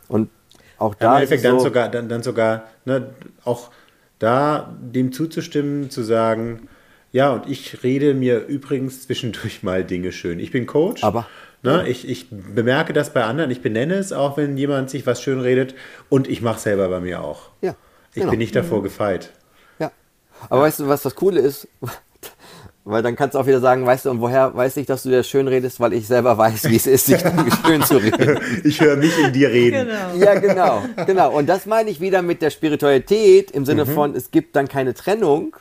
[0.07, 0.29] Und
[0.77, 1.05] auch da.
[1.05, 3.09] Ja, Im Endeffekt so, dann sogar, dann, dann sogar, ne,
[3.43, 3.71] auch
[4.19, 6.67] da dem zuzustimmen, zu sagen,
[7.11, 10.39] ja, und ich rede mir übrigens zwischendurch mal Dinge schön.
[10.39, 11.03] Ich bin Coach.
[11.03, 11.27] Aber.
[11.63, 15.21] Ne, ich, ich bemerke das bei anderen, ich benenne es auch, wenn jemand sich was
[15.21, 15.75] schön redet
[16.09, 17.49] und ich mache es selber bei mir auch.
[17.61, 17.75] Ja.
[18.13, 18.31] Ich genau.
[18.31, 18.83] bin nicht davor mhm.
[18.83, 19.29] gefeit.
[19.77, 19.91] Ja.
[20.49, 20.63] Aber ja.
[20.63, 21.67] weißt du, was das Coole ist?
[22.83, 25.09] Weil dann kannst du auch wieder sagen, weißt du, und woher weiß ich, dass du
[25.09, 27.19] dir schön redest, weil ich selber weiß, wie es ist, sich
[27.65, 28.39] schön zu reden.
[28.63, 29.87] Ich höre mich in dir reden.
[29.87, 30.25] Genau.
[30.25, 31.31] Ja, genau, genau.
[31.31, 33.93] Und das meine ich wieder mit der Spiritualität im Sinne mhm.
[33.93, 35.55] von, es gibt dann keine Trennung,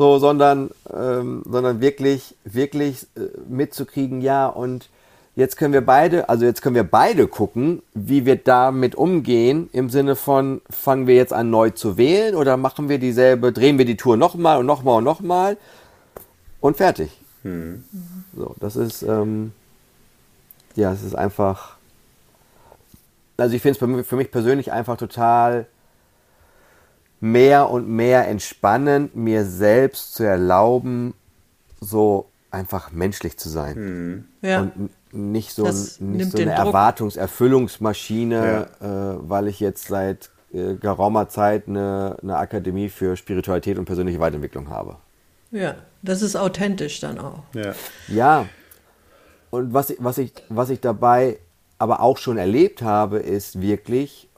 [0.00, 4.88] so, sondern, ähm, sondern wirklich, wirklich äh, mitzukriegen, ja, und
[5.36, 9.90] jetzt können wir beide, also jetzt können wir beide gucken, wie wir damit umgehen, im
[9.90, 13.84] Sinne von, fangen wir jetzt an neu zu wählen oder machen wir dieselbe, drehen wir
[13.84, 15.58] die Tour nochmal und nochmal und nochmal
[16.62, 17.10] und fertig.
[17.42, 17.84] Hm.
[18.34, 19.52] So, das ist, ähm,
[20.76, 21.76] ja, es ist einfach,
[23.36, 25.66] also ich finde es für mich persönlich einfach total
[27.20, 31.14] mehr und mehr entspannend, mir selbst zu erlauben,
[31.80, 33.74] so einfach menschlich zu sein.
[33.74, 34.24] Hm.
[34.42, 34.60] Ja.
[34.62, 39.12] Und nicht so, nicht so eine Erwartungserfüllungsmaschine, ja.
[39.12, 44.20] äh, weil ich jetzt seit äh, geraumer Zeit eine, eine Akademie für Spiritualität und persönliche
[44.20, 44.96] Weiterentwicklung habe.
[45.50, 47.42] Ja, das ist authentisch dann auch.
[47.54, 47.74] Ja.
[48.08, 48.46] ja.
[49.50, 51.38] Und was, was, ich, was ich dabei
[51.78, 54.28] aber auch schon erlebt habe, ist wirklich,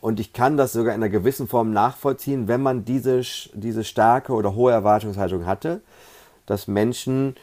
[0.00, 3.22] und ich kann das sogar in einer gewissen Form nachvollziehen, wenn man diese,
[3.54, 5.80] diese starke oder hohe Erwartungshaltung hatte,
[6.46, 7.36] dass Menschen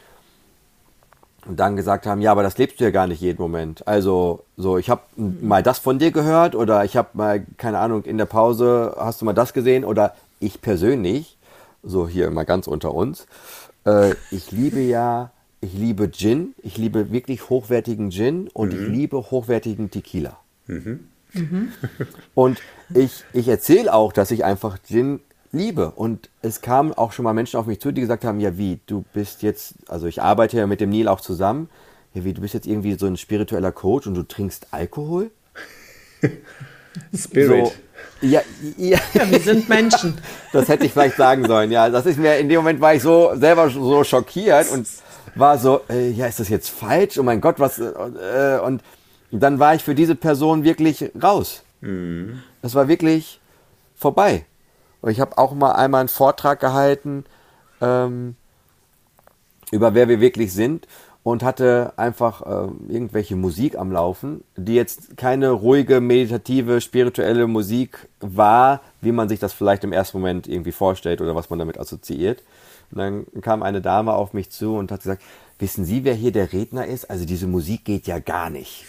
[1.46, 3.86] dann gesagt haben, ja, aber das lebst du ja gar nicht jeden Moment.
[3.86, 5.38] Also so, ich habe mhm.
[5.42, 9.20] mal das von dir gehört oder ich habe mal, keine Ahnung, in der Pause hast
[9.20, 11.36] du mal das gesehen oder ich persönlich,
[11.82, 13.26] so hier mal ganz unter uns,
[13.84, 18.80] äh, ich liebe ja, ich liebe Gin, ich liebe wirklich hochwertigen Gin und mhm.
[18.80, 20.38] ich liebe hochwertigen Tequila.
[20.66, 21.08] Mhm.
[21.34, 21.72] Mhm.
[22.34, 22.60] Und
[22.94, 25.20] ich, ich erzähle auch, dass ich einfach Gin
[25.52, 25.90] liebe.
[25.90, 28.80] Und es kamen auch schon mal Menschen auf mich zu, die gesagt haben, ja wie,
[28.86, 31.68] du bist jetzt, also ich arbeite ja mit dem Neil auch zusammen,
[32.12, 35.30] ja wie, du bist jetzt irgendwie so ein spiritueller Coach und du trinkst Alkohol?
[37.16, 37.66] Spirit.
[37.66, 37.72] So,
[38.20, 38.42] ja,
[38.76, 38.98] ja.
[39.12, 40.18] ja, wir sind Menschen.
[40.52, 41.88] Das hätte ich vielleicht sagen sollen, ja.
[41.90, 44.86] Das ist mir, in dem Moment war ich so selber so schockiert und
[45.34, 47.18] war so, äh, ja, ist das jetzt falsch?
[47.18, 48.82] Oh mein Gott, was, äh, und
[49.40, 51.62] dann war ich für diese Person wirklich raus.
[51.80, 52.42] Mhm.
[52.62, 53.40] Das war wirklich
[53.94, 54.46] vorbei.
[55.00, 57.24] Und ich habe auch mal einmal einen Vortrag gehalten
[57.80, 58.36] ähm,
[59.70, 60.86] über wer wir wirklich sind
[61.22, 68.08] und hatte einfach äh, irgendwelche Musik am Laufen, die jetzt keine ruhige, meditative, spirituelle Musik
[68.20, 71.78] war, wie man sich das vielleicht im ersten Moment irgendwie vorstellt oder was man damit
[71.78, 72.42] assoziiert.
[72.90, 75.22] Und dann kam eine Dame auf mich zu und hat gesagt,
[75.58, 77.10] wissen Sie, wer hier der Redner ist?
[77.10, 78.84] Also diese Musik geht ja gar nicht.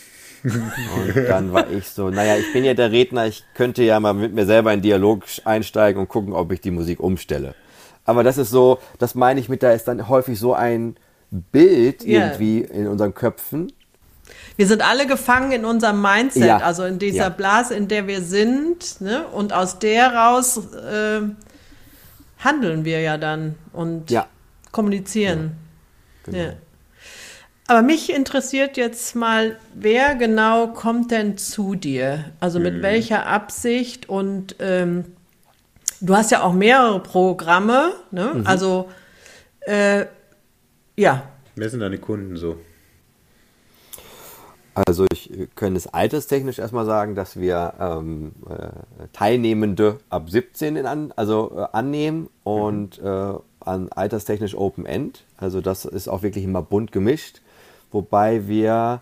[0.45, 4.13] Und dann war ich so, naja, ich bin ja der Redner, ich könnte ja mal
[4.13, 7.55] mit mir selber in Dialog einsteigen und gucken, ob ich die Musik umstelle.
[8.05, 10.95] Aber das ist so, das meine ich mit, da ist dann häufig so ein
[11.31, 12.27] Bild yeah.
[12.27, 13.71] irgendwie in unseren Köpfen.
[14.55, 16.57] Wir sind alle gefangen in unserem Mindset, ja.
[16.57, 17.29] also in dieser ja.
[17.29, 19.01] Blase, in der wir sind.
[19.01, 19.25] Ne?
[19.27, 21.21] Und aus der raus äh,
[22.39, 24.27] handeln wir ja dann und ja.
[24.71, 25.57] kommunizieren.
[26.23, 26.53] Genau.
[27.67, 32.25] Aber mich interessiert jetzt mal, wer genau kommt denn zu dir?
[32.39, 32.81] Also mit mhm.
[32.83, 34.07] welcher Absicht?
[34.07, 35.05] Und ähm,
[35.99, 38.33] du hast ja auch mehrere Programme, ne?
[38.35, 38.47] Mhm.
[38.47, 38.89] Also
[39.61, 40.05] äh,
[40.95, 41.23] ja.
[41.55, 42.57] Wer sind deine Kunden so?
[44.75, 50.85] Also ich könnte es alterstechnisch erstmal sagen, dass wir ähm, äh, Teilnehmende ab 17 in
[50.85, 53.07] an, also äh, annehmen und mhm.
[53.07, 55.23] äh, an alterstechnisch Open End.
[55.37, 57.41] Also das ist auch wirklich immer bunt gemischt
[57.91, 59.01] wobei wir,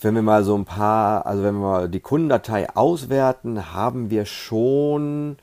[0.00, 4.26] wenn wir mal so ein paar, also wenn wir mal die Kundendatei auswerten, haben wir
[4.26, 5.36] schon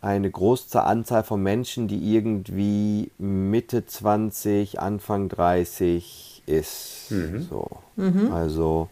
[0.00, 7.10] eine große Anzahl von Menschen, die irgendwie Mitte 20, Anfang 30 ist.
[7.10, 7.42] Mhm.
[7.42, 7.68] So.
[7.96, 8.32] Mhm.
[8.32, 8.88] Also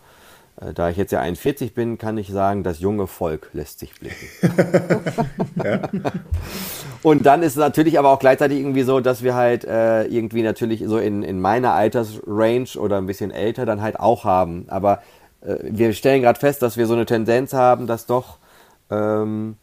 [0.74, 4.28] da ich jetzt ja 41 bin, kann ich sagen, das junge Volk lässt sich blicken.
[5.64, 5.80] ja.
[7.02, 10.42] Und dann ist es natürlich aber auch gleichzeitig irgendwie so, dass wir halt äh, irgendwie
[10.42, 14.66] natürlich so in, in meiner Altersrange oder ein bisschen älter dann halt auch haben.
[14.68, 15.02] Aber
[15.40, 18.38] äh, wir stellen gerade fest, dass wir so eine Tendenz haben, dass doch
[18.90, 19.56] ähm,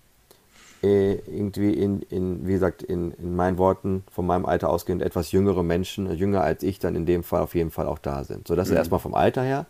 [0.84, 5.32] äh, irgendwie in, in, wie gesagt, in, in meinen Worten von meinem Alter ausgehend etwas
[5.32, 8.48] jüngere Menschen, jünger als ich, dann in dem Fall auf jeden Fall auch da sind.
[8.48, 8.74] So, das mhm.
[8.74, 9.66] ist erstmal vom Alter her.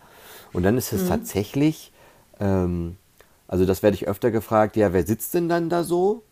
[0.52, 1.08] Und dann ist es mhm.
[1.08, 1.92] tatsächlich,
[2.40, 2.96] ähm,
[3.48, 6.22] also das werde ich öfter gefragt, ja, wer sitzt denn dann da so?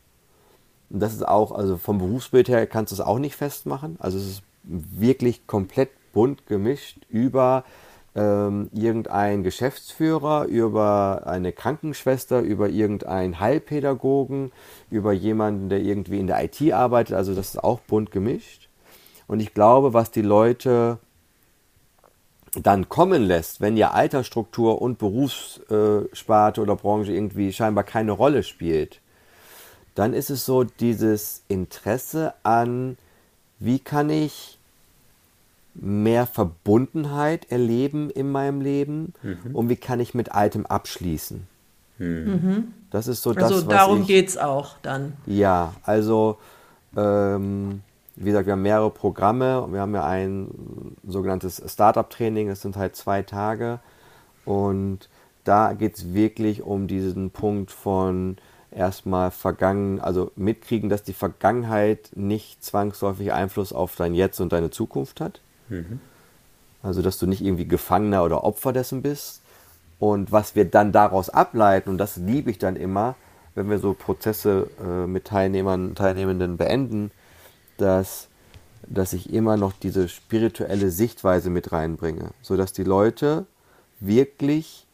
[0.91, 3.97] Und das ist auch, also vom Berufsbild her kannst du es auch nicht festmachen.
[4.01, 7.65] Also es ist wirklich komplett bunt gemischt über
[8.17, 14.51] ähm, irgendein Geschäftsführer, über eine Krankenschwester, über irgendeinen Heilpädagogen,
[14.91, 17.15] über jemanden, der irgendwie in der IT arbeitet.
[17.15, 18.69] Also das ist auch bunt gemischt.
[19.29, 20.99] Und ich glaube, was die Leute
[22.55, 29.01] dann kommen lässt, wenn ja Altersstruktur und Berufssparte oder Branche irgendwie scheinbar keine Rolle spielt,
[29.95, 32.97] dann ist es so dieses Interesse an,
[33.59, 34.59] wie kann ich
[35.75, 39.55] mehr Verbundenheit erleben in meinem Leben mhm.
[39.55, 41.47] und wie kann ich mit Altem abschließen.
[41.99, 42.73] Mhm.
[42.91, 45.13] Das ist so das, also darum geht es auch dann.
[45.27, 46.39] Ja, also
[46.97, 47.83] ähm,
[48.21, 49.67] wie gesagt, wir haben mehrere Programme.
[49.71, 53.81] Wir haben ja ein sogenanntes Startup-Training, das sind halt zwei Tage.
[54.45, 55.09] Und
[55.45, 58.37] da geht es wirklich um diesen Punkt von
[58.71, 64.71] erstmal vergangen, also mitkriegen, dass die Vergangenheit nicht zwangsläufig Einfluss auf dein Jetzt und deine
[64.71, 65.41] Zukunft hat.
[65.71, 66.01] Mhm.
[66.83, 69.41] Also, dass du nicht irgendwie Gefangener oder Opfer dessen bist.
[69.99, 73.17] Und was wir dann daraus ableiten, und das liebe ich dann immer,
[73.55, 77.11] wenn wir so Prozesse äh, mit Teilnehmern, Teilnehmenden beenden,
[77.81, 78.29] dass,
[78.87, 83.47] dass ich immer noch diese spirituelle Sichtweise mit reinbringe, sodass die Leute
[84.01, 84.87] wirklich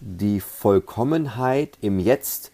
[0.00, 2.52] die Vollkommenheit im Jetzt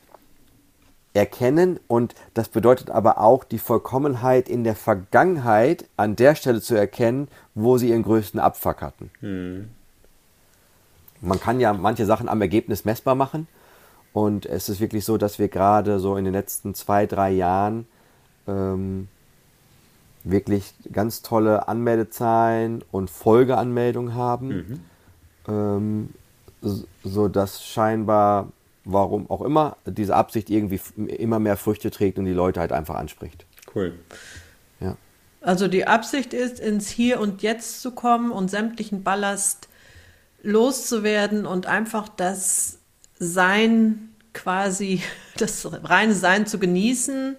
[1.13, 6.75] erkennen und das bedeutet aber auch die Vollkommenheit in der Vergangenheit an der Stelle zu
[6.75, 9.11] erkennen, wo sie ihren größten Abfuck hatten.
[9.21, 9.71] Hm.
[11.21, 13.47] Man kann ja manche Sachen am Ergebnis messbar machen
[14.13, 17.87] und es ist wirklich so, dass wir gerade so in den letzten zwei, drei Jahren
[18.49, 19.09] ähm,
[20.25, 24.81] wirklich ganz tolle Anmeldezahlen und Folgeanmeldungen haben, mhm.
[25.49, 26.09] ähm,
[27.03, 28.49] so dass scheinbar
[28.85, 32.97] warum auch immer, diese Absicht irgendwie immer mehr Früchte trägt und die Leute halt einfach
[32.97, 33.47] anspricht.
[33.75, 33.95] Cool.
[34.81, 34.97] Ja.
[35.41, 39.69] Also die Absicht ist, ins Hier und Jetzt zu kommen und sämtlichen Ballast
[40.43, 42.79] loszuwerden und einfach das
[43.19, 45.03] Sein quasi,
[45.39, 47.37] das reine Sein zu genießen,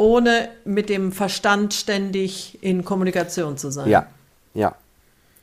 [0.00, 3.86] ohne mit dem Verstand ständig in Kommunikation zu sein.
[3.86, 4.06] Ja,
[4.54, 4.74] ja.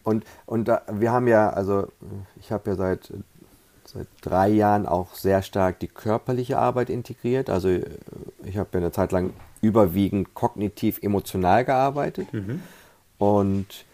[0.04, 1.88] Und, und da, wir haben ja, also
[2.40, 3.12] ich habe ja seit
[3.86, 7.50] seit drei Jahren auch sehr stark die körperliche Arbeit integriert.
[7.50, 9.32] Also ich habe ja eine Zeit lang
[9.62, 12.34] überwiegend kognitiv-emotional gearbeitet.
[12.34, 12.62] Mhm.
[13.18, 13.86] Und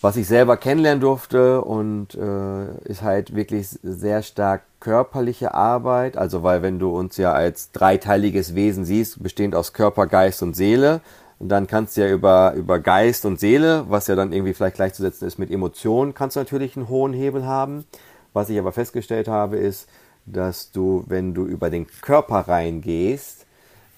[0.00, 6.16] was ich selber kennenlernen durfte und äh, ist halt wirklich sehr stark körperliche Arbeit.
[6.16, 10.56] Also weil wenn du uns ja als dreiteiliges Wesen siehst, bestehend aus Körper, Geist und
[10.56, 11.00] Seele,
[11.38, 15.26] dann kannst du ja über, über Geist und Seele, was ja dann irgendwie vielleicht gleichzusetzen
[15.26, 17.84] ist mit Emotionen, kannst du natürlich einen hohen Hebel haben.
[18.32, 19.88] Was ich aber festgestellt habe, ist,
[20.26, 23.46] dass du, wenn du über den Körper reingehst,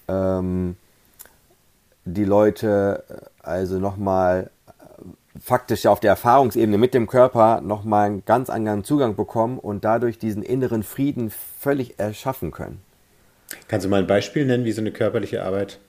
[0.07, 0.77] ähm,
[2.05, 4.49] die Leute äh, also nochmal
[5.39, 10.19] faktisch auf der Erfahrungsebene mit dem Körper nochmal einen ganz anderen Zugang bekommen und dadurch
[10.19, 12.81] diesen inneren Frieden völlig erschaffen können.
[13.67, 15.79] Kannst du mal ein Beispiel nennen, wie so eine körperliche Arbeit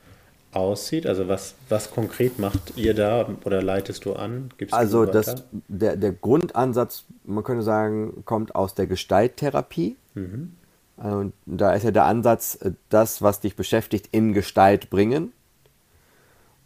[0.53, 1.07] aussieht?
[1.07, 4.51] Also was, was konkret macht ihr da oder leitest du an?
[4.57, 9.97] Gibst also das, der, der Grundansatz, man könnte sagen, kommt aus der Gestalttherapie.
[10.14, 10.53] Mhm.
[10.97, 15.32] Und da ist ja der Ansatz, äh, das, was dich beschäftigt, in Gestalt bringen.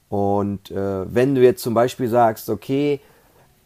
[0.09, 3.01] Und äh, wenn du jetzt zum Beispiel sagst, okay,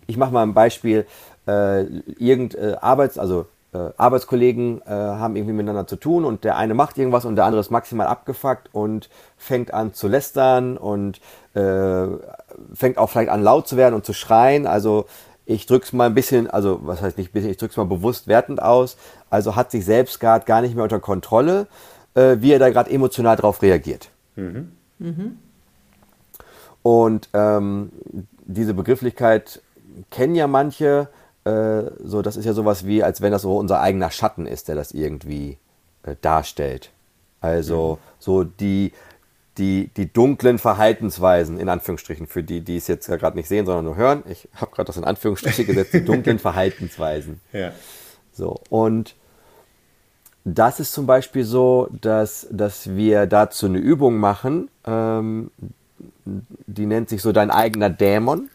[0.07, 1.07] ich mache mal ein Beispiel,
[1.47, 1.83] äh,
[2.19, 6.75] irgend äh, Arbeits, also äh, Arbeitskollegen äh, haben irgendwie miteinander zu tun und der eine
[6.75, 11.21] macht irgendwas und der andere ist maximal abgefuckt und fängt an zu lästern und
[11.55, 12.07] äh,
[12.75, 14.67] fängt auch vielleicht an laut zu werden und zu schreien.
[14.67, 15.07] Also
[15.47, 18.29] ich drück's mal ein bisschen, also was heißt nicht ein bisschen, ich drück's mal bewusst
[18.29, 18.97] wertend aus.
[19.31, 21.67] Also hat sich selbst gerade gar nicht mehr unter Kontrolle,
[22.15, 24.11] äh, wie er da gerade emotional drauf reagiert.
[24.37, 24.73] Mhm.
[24.99, 25.39] Mhm.
[26.83, 27.93] Und ähm,
[28.45, 29.63] diese Begrifflichkeit
[30.11, 31.09] kennen ja manche,
[31.45, 34.69] äh, so, das ist ja sowas wie, als wenn das so unser eigener Schatten ist,
[34.69, 35.59] der das irgendwie
[36.03, 36.91] äh, darstellt.
[37.41, 38.09] Also mhm.
[38.19, 38.93] so die,
[39.59, 43.85] die, die dunklen Verhaltensweisen, in Anführungsstrichen, für die, die es jetzt gerade nicht sehen, sondern
[43.85, 44.23] nur hören.
[44.29, 47.41] Ich habe gerade das in Anführungsstriche gesetzt, die dunklen Verhaltensweisen.
[47.53, 47.73] Ja.
[48.33, 49.15] So, und
[50.45, 55.51] das ist zum Beispiel so, dass, dass wir dazu eine Übung machen, ähm,
[56.25, 58.49] die nennt sich so dein eigener Dämon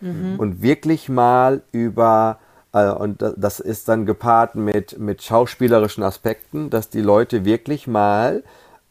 [0.00, 0.38] mhm.
[0.38, 2.38] und wirklich mal über,
[2.72, 8.42] äh, und das ist dann gepaart mit, mit schauspielerischen Aspekten, dass die Leute wirklich mal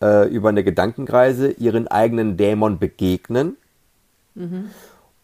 [0.01, 3.57] äh, über eine Gedankenreise ihren eigenen Dämon begegnen
[4.35, 4.69] mhm.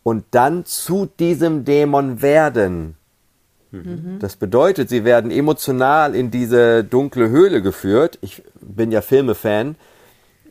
[0.03, 2.95] und dann zu diesem Dämon werden.
[3.71, 4.17] Mhm.
[4.19, 8.17] Das bedeutet, sie werden emotional in diese dunkle Höhle geführt.
[8.21, 9.75] Ich bin ja Filmefan.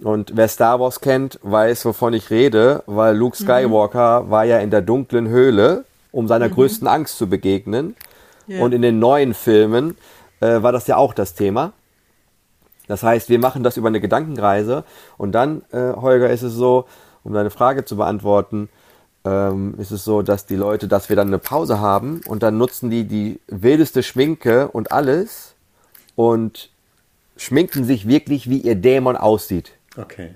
[0.03, 3.45] Und wer Star Wars kennt, weiß, wovon ich rede, weil Luke mhm.
[3.45, 4.31] Skywalker mhm.
[4.31, 6.55] war ja in der dunklen Höhle, um seiner mhm.
[6.55, 7.97] größten Angst zu begegnen.
[8.49, 8.63] Yeah.
[8.63, 9.97] Und in den neuen Filmen
[10.41, 11.73] äh, war das ja auch das Thema.
[12.87, 14.85] Das heißt, wir machen das über eine Gedankenreise
[15.19, 16.87] und dann, äh, Holger, ist es so,
[17.23, 18.71] um deine Frage zu beantworten,
[19.25, 22.57] ähm, ist es so, dass die Leute, dass wir dann eine Pause haben und dann
[22.57, 25.55] nutzen die die wildeste Schminke und alles
[26.17, 26.71] und
[27.37, 29.73] schminken sich wirklich, wie ihr Dämon aussieht.
[29.99, 30.35] Okay.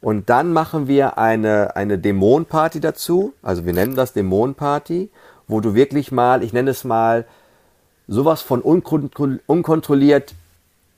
[0.00, 3.34] Und dann machen wir eine, eine Dämonenparty dazu.
[3.42, 5.10] Also wir nennen das Dämonenparty,
[5.48, 7.24] wo du wirklich mal, ich nenne es mal,
[8.08, 10.34] sowas von unkontrolliert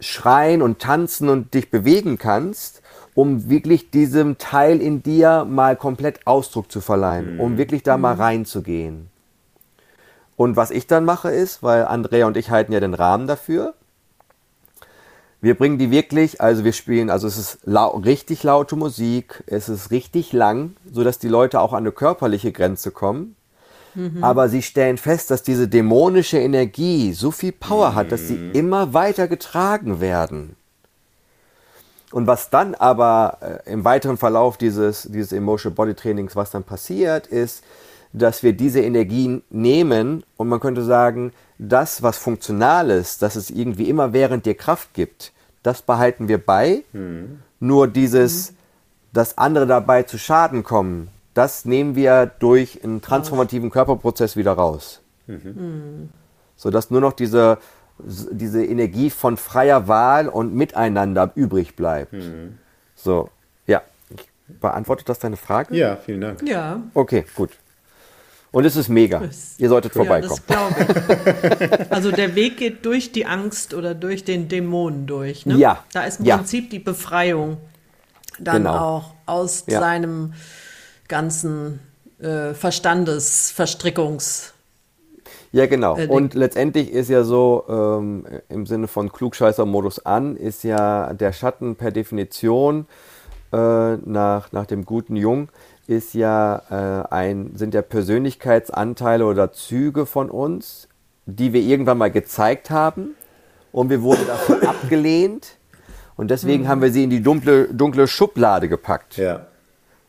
[0.00, 2.82] schreien und tanzen und dich bewegen kannst,
[3.14, 7.40] um wirklich diesem Teil in dir mal komplett Ausdruck zu verleihen, mhm.
[7.40, 9.08] um wirklich da mal reinzugehen.
[10.36, 13.74] Und was ich dann mache ist, weil Andrea und ich halten ja den Rahmen dafür,
[15.40, 19.68] wir bringen die wirklich, also wir spielen, also es ist lau richtig laute Musik, es
[19.68, 23.36] ist richtig lang, so dass die Leute auch an eine körperliche Grenze kommen.
[23.94, 24.22] Mhm.
[24.22, 27.94] Aber sie stellen fest, dass diese dämonische Energie so viel Power mhm.
[27.94, 28.52] hat, dass sie mhm.
[28.52, 30.56] immer weiter getragen werden.
[32.10, 36.64] Und was dann aber äh, im weiteren Verlauf dieses, dieses Emotional Body Trainings, was dann
[36.64, 37.62] passiert, ist,
[38.12, 43.50] dass wir diese Energien nehmen und man könnte sagen, das, was funktional ist, dass es
[43.50, 45.32] irgendwie immer während dir Kraft gibt,
[45.62, 46.84] das behalten wir bei.
[46.92, 47.40] Mhm.
[47.60, 48.54] Nur dieses,
[49.12, 55.00] dass andere dabei zu Schaden kommen, das nehmen wir durch einen transformativen Körperprozess wieder raus.
[55.26, 56.10] Mhm.
[56.56, 57.58] Sodass nur noch diese,
[57.98, 62.12] diese Energie von freier Wahl und Miteinander übrig bleibt.
[62.12, 62.58] Mhm.
[62.94, 63.30] So,
[63.66, 63.82] ja.
[64.60, 65.76] Beantwortet das deine Frage?
[65.76, 66.42] Ja, vielen Dank.
[66.48, 66.80] Ja.
[66.94, 67.50] Okay, gut.
[68.50, 69.20] Und es ist mega.
[69.20, 70.40] Das, Ihr solltet vorbeikommen.
[70.48, 71.90] Ja, das glaube ich.
[71.90, 75.44] Also der Weg geht durch die Angst oder durch den Dämonen durch.
[75.44, 75.56] Ne?
[75.56, 75.84] Ja.
[75.92, 76.38] Da ist im ja.
[76.38, 77.58] Prinzip die Befreiung
[78.38, 78.78] dann genau.
[78.78, 79.80] auch aus ja.
[79.80, 80.32] seinem
[81.08, 81.80] ganzen
[82.20, 84.54] äh, Verstandesverstrickungs.
[85.52, 85.96] Ja, genau.
[85.96, 91.32] Äh, Und letztendlich ist ja so, ähm, im Sinne von Klugscheißer-Modus an, ist ja der
[91.32, 92.86] Schatten per Definition
[93.52, 95.48] äh, nach, nach dem guten Jung
[95.88, 100.86] ist ja äh, ein, sind ja Persönlichkeitsanteile oder Züge von uns,
[101.24, 103.16] die wir irgendwann mal gezeigt haben
[103.72, 105.56] und wir wurden davon abgelehnt
[106.16, 106.68] und deswegen mhm.
[106.68, 109.16] haben wir sie in die dunkle, dunkle Schublade gepackt.
[109.16, 109.46] Ja.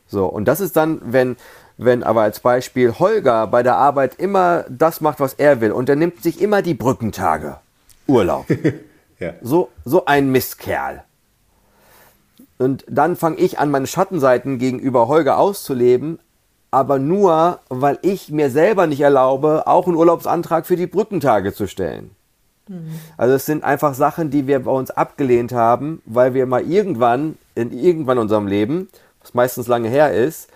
[0.06, 1.36] So, und das ist dann, wenn,
[1.78, 5.88] wenn aber als Beispiel Holger bei der Arbeit immer das macht, was er will und
[5.88, 7.56] er nimmt sich immer die Brückentage.
[8.06, 8.44] Urlaub.
[9.18, 9.32] ja.
[9.40, 11.04] so, so ein Mistkerl.
[12.60, 16.18] Und dann fange ich an, meine Schattenseiten gegenüber Holger auszuleben,
[16.70, 21.66] aber nur, weil ich mir selber nicht erlaube, auch einen Urlaubsantrag für die Brückentage zu
[21.66, 22.10] stellen.
[22.68, 22.90] Mhm.
[23.16, 27.38] Also es sind einfach Sachen, die wir bei uns abgelehnt haben, weil wir mal irgendwann,
[27.54, 28.90] in irgendwann in unserem Leben,
[29.22, 30.50] was meistens lange her ist,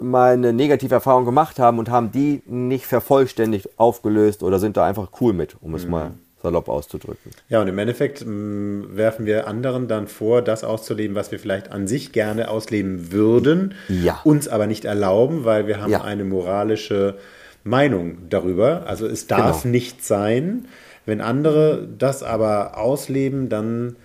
[0.00, 4.84] mal eine negative Erfahrung gemacht haben und haben die nicht vervollständigt aufgelöst oder sind da
[4.84, 5.90] einfach cool mit, um es mhm.
[5.92, 6.10] mal
[6.46, 7.32] salopp auszudrücken.
[7.48, 11.40] Ja, und im Endeffekt mh, mm, werfen wir anderen dann vor, das auszuleben, was wir
[11.40, 14.20] vielleicht an sich gerne ausleben würden, ja.
[14.22, 16.02] uns aber nicht erlauben, weil wir haben ja.
[16.02, 17.16] eine moralische
[17.64, 18.84] Meinung darüber.
[18.86, 19.72] Also es darf genau.
[19.72, 20.66] nicht sein.
[21.04, 23.96] Wenn andere das aber ausleben, dann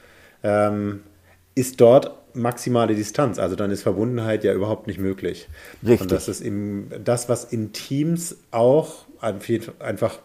[0.44, 1.02] ähm,
[1.54, 3.40] ist dort maximale Distanz.
[3.40, 5.48] Also dann ist Verbundenheit ja überhaupt nicht möglich.
[5.84, 6.02] Richtig.
[6.02, 10.20] Und das ist eben das, was in Teams auch einfach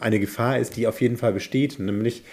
[0.00, 2.24] eine Gefahr ist, die auf jeden Fall besteht, nämlich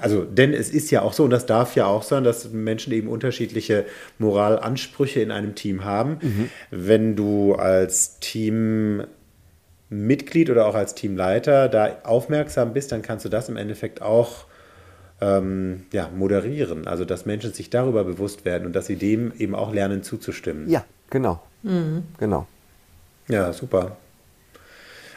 [0.00, 2.94] also, denn es ist ja auch so, und das darf ja auch sein, dass Menschen
[2.94, 3.84] eben unterschiedliche
[4.18, 6.18] Moralansprüche in einem Team haben.
[6.22, 6.48] Mhm.
[6.70, 9.08] Wenn du als Teammitglied
[10.48, 14.46] oder auch als Teamleiter da aufmerksam bist, dann kannst du das im Endeffekt auch
[15.22, 16.86] ähm, ja, moderieren.
[16.86, 20.68] Also, dass Menschen sich darüber bewusst werden und dass sie dem eben auch lernen zuzustimmen.
[20.68, 21.40] Ja, genau.
[21.62, 22.02] Mhm.
[22.18, 22.46] Genau.
[23.28, 23.96] Ja, super.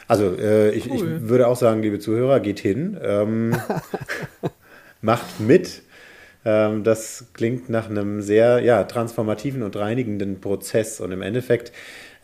[0.08, 0.96] Also äh, ich, cool.
[0.96, 3.56] ich, würde auch sagen, liebe Zuhörer, geht hin, ähm,
[5.02, 5.82] macht mit.
[6.44, 11.00] Ähm, das klingt nach einem sehr ja, transformativen und reinigenden Prozess.
[11.00, 11.72] Und im Endeffekt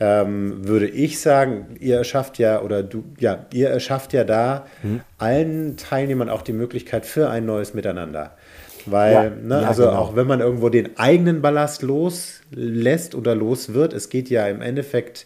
[0.03, 5.01] ähm, würde ich sagen, ihr erschafft ja oder du, ja, ihr erschafft ja da mhm.
[5.17, 8.37] allen Teilnehmern auch die Möglichkeit für ein neues Miteinander.
[8.85, 9.95] Weil, ja, ne, ja, also genau.
[9.97, 14.61] auch wenn man irgendwo den eigenen Ballast loslässt oder los wird, es geht ja im
[14.61, 15.25] Endeffekt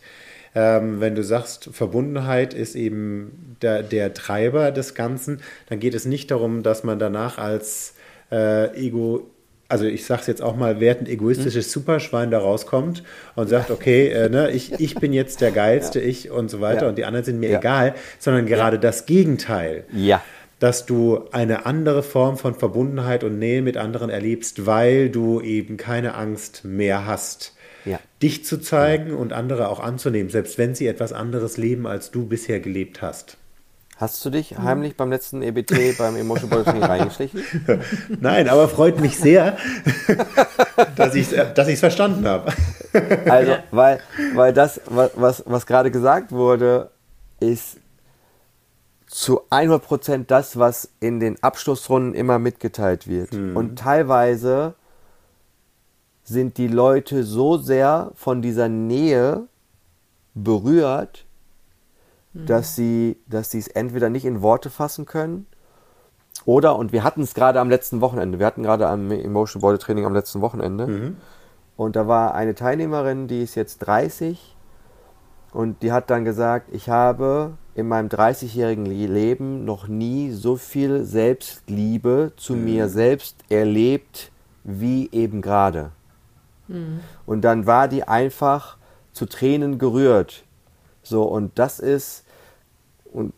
[0.55, 6.07] ähm, wenn du sagst, Verbundenheit ist eben der, der, Treiber des Ganzen, dann geht es
[6.07, 7.95] nicht darum, dass man danach als
[8.33, 9.31] äh, Ego
[9.69, 13.03] also ich sage es jetzt auch mal, wertend egoistisches Superschwein da rauskommt
[13.35, 16.07] und sagt, okay, äh, ne, ich, ich bin jetzt der Geilste, ja.
[16.07, 16.89] ich und so weiter ja.
[16.89, 17.59] und die anderen sind mir ja.
[17.59, 19.85] egal, sondern gerade das Gegenteil.
[19.93, 20.23] Ja.
[20.59, 25.77] Dass du eine andere Form von Verbundenheit und Nähe mit anderen erlebst, weil du eben
[25.77, 27.53] keine Angst mehr hast
[28.23, 32.27] dich zu zeigen und andere auch anzunehmen, selbst wenn sie etwas anderes leben, als du
[32.27, 33.37] bisher gelebt hast.
[33.99, 37.43] Hast du dich heimlich beim letzten EBT beim Emotional Body reingeschlichen?
[38.21, 39.57] Nein, aber freut mich sehr,
[40.97, 42.53] dass ich es dass verstanden habe.
[43.29, 44.01] Also, weil,
[44.35, 46.91] weil das, was, was gerade gesagt wurde,
[47.41, 47.77] ist
[49.07, 53.35] zu 100% das, was in den Abschlussrunden immer mitgeteilt wird.
[53.35, 54.77] Und teilweise
[56.25, 59.47] sind die Leute so sehr von dieser Nähe
[60.33, 61.26] berührt,
[62.45, 65.47] dass sie dass sie es entweder nicht in Worte fassen können
[66.45, 69.79] oder, und wir hatten es gerade am letzten Wochenende, wir hatten gerade am Emotion Body
[69.79, 71.15] Training am letzten Wochenende
[71.77, 74.55] und da war eine Teilnehmerin, die ist jetzt 30
[75.53, 81.05] und die hat dann gesagt, ich habe in meinem 30-jährigen Leben noch nie so viel
[81.05, 84.33] Selbstliebe zu mir selbst erlebt
[84.65, 85.93] wie eben gerade.
[87.27, 88.77] Und dann war die einfach
[89.13, 90.45] zu Tränen gerührt.
[91.03, 92.25] So, und das ist,
[93.13, 93.33] und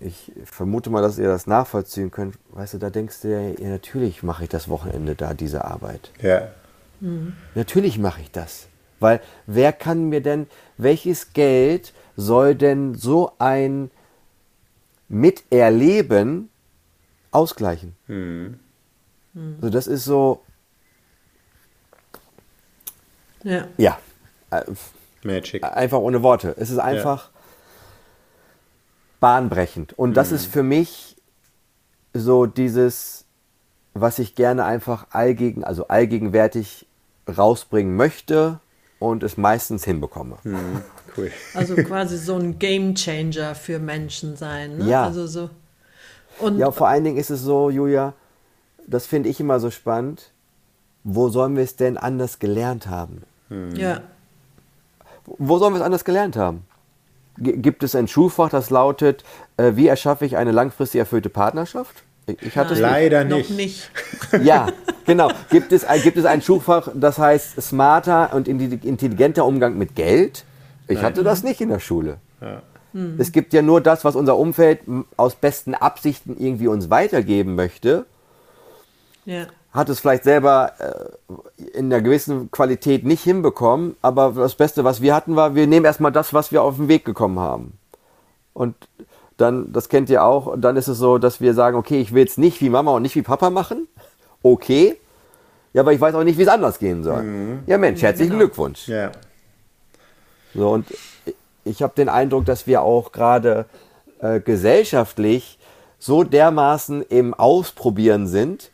[0.00, 2.36] ich vermute mal, dass ihr das nachvollziehen könnt.
[2.50, 6.10] Weißt du, da denkst du ja, ja natürlich mache ich das Wochenende da, diese Arbeit.
[6.20, 6.48] Ja.
[7.54, 8.66] Natürlich mache ich das.
[9.00, 10.46] Weil wer kann mir denn,
[10.78, 13.90] welches Geld soll denn so ein
[15.08, 16.48] Miterleben
[17.30, 17.94] ausgleichen?
[19.60, 20.42] So, das ist so,
[23.42, 23.68] Ja.
[23.76, 23.98] ja,
[24.50, 24.62] äh,
[25.22, 25.62] Magic.
[25.64, 26.54] einfach ohne Worte.
[26.58, 27.30] Es ist einfach
[29.24, 29.98] bahnbrechend.
[29.98, 31.16] Und das ist für mich
[32.12, 33.24] so dieses,
[33.94, 36.86] was ich gerne einfach allgegen, also allgegenwärtig
[37.26, 38.60] rausbringen möchte
[38.98, 40.36] und es meistens hinbekomme.
[41.16, 41.32] Cool.
[41.54, 44.76] Also quasi so ein Game Changer für Menschen sein.
[44.76, 44.90] Ne?
[44.90, 45.04] Ja.
[45.04, 45.48] Also so.
[46.38, 48.12] Und Ja, vor allen Dingen ist es so, Julia,
[48.86, 50.32] das finde ich immer so spannend.
[51.02, 53.22] Wo sollen wir es denn anders gelernt haben?
[53.74, 54.02] ja.
[55.24, 56.66] Wo sollen wir es anders gelernt haben?
[57.38, 59.24] Gibt es ein Schulfach, das lautet,
[59.56, 62.04] äh, wie erschaffe ich eine langfristig erfüllte Partnerschaft?
[62.40, 63.50] Ich, hatte es Nein, Leider noch nicht.
[63.50, 63.90] nicht.
[64.42, 64.68] Ja,
[65.04, 65.30] genau.
[65.50, 69.94] Gibt es, ein- gibt es ein Schulfach, das heißt smarter und intelli- intelligenter Umgang mit
[69.94, 70.44] Geld?
[70.88, 72.18] Ich hatte das nicht in der Schule.
[73.18, 74.80] Es gibt ja nur das, was unser Umfeld
[75.16, 78.06] aus besten Absichten irgendwie uns weitergeben möchte.
[79.24, 79.46] Ja.
[79.74, 85.02] Hat es vielleicht selber äh, in einer gewissen Qualität nicht hinbekommen, aber das Beste, was
[85.02, 87.76] wir hatten, war, wir nehmen erstmal das, was wir auf den Weg gekommen haben.
[88.52, 88.76] Und
[89.36, 92.24] dann, das kennt ihr auch, dann ist es so, dass wir sagen, okay, ich will
[92.24, 93.88] es nicht wie Mama und nicht wie Papa machen.
[94.44, 94.96] Okay.
[95.72, 97.24] Ja, aber ich weiß auch nicht, wie es anders gehen soll.
[97.66, 98.44] Ja, Mensch, herzlichen Genau.
[98.44, 98.86] Glückwunsch.
[98.86, 99.10] Ja.
[100.54, 100.86] So, und
[101.64, 103.64] ich habe den Eindruck, dass wir auch gerade
[104.20, 105.58] äh, gesellschaftlich
[105.98, 108.70] so dermaßen im Ausprobieren sind,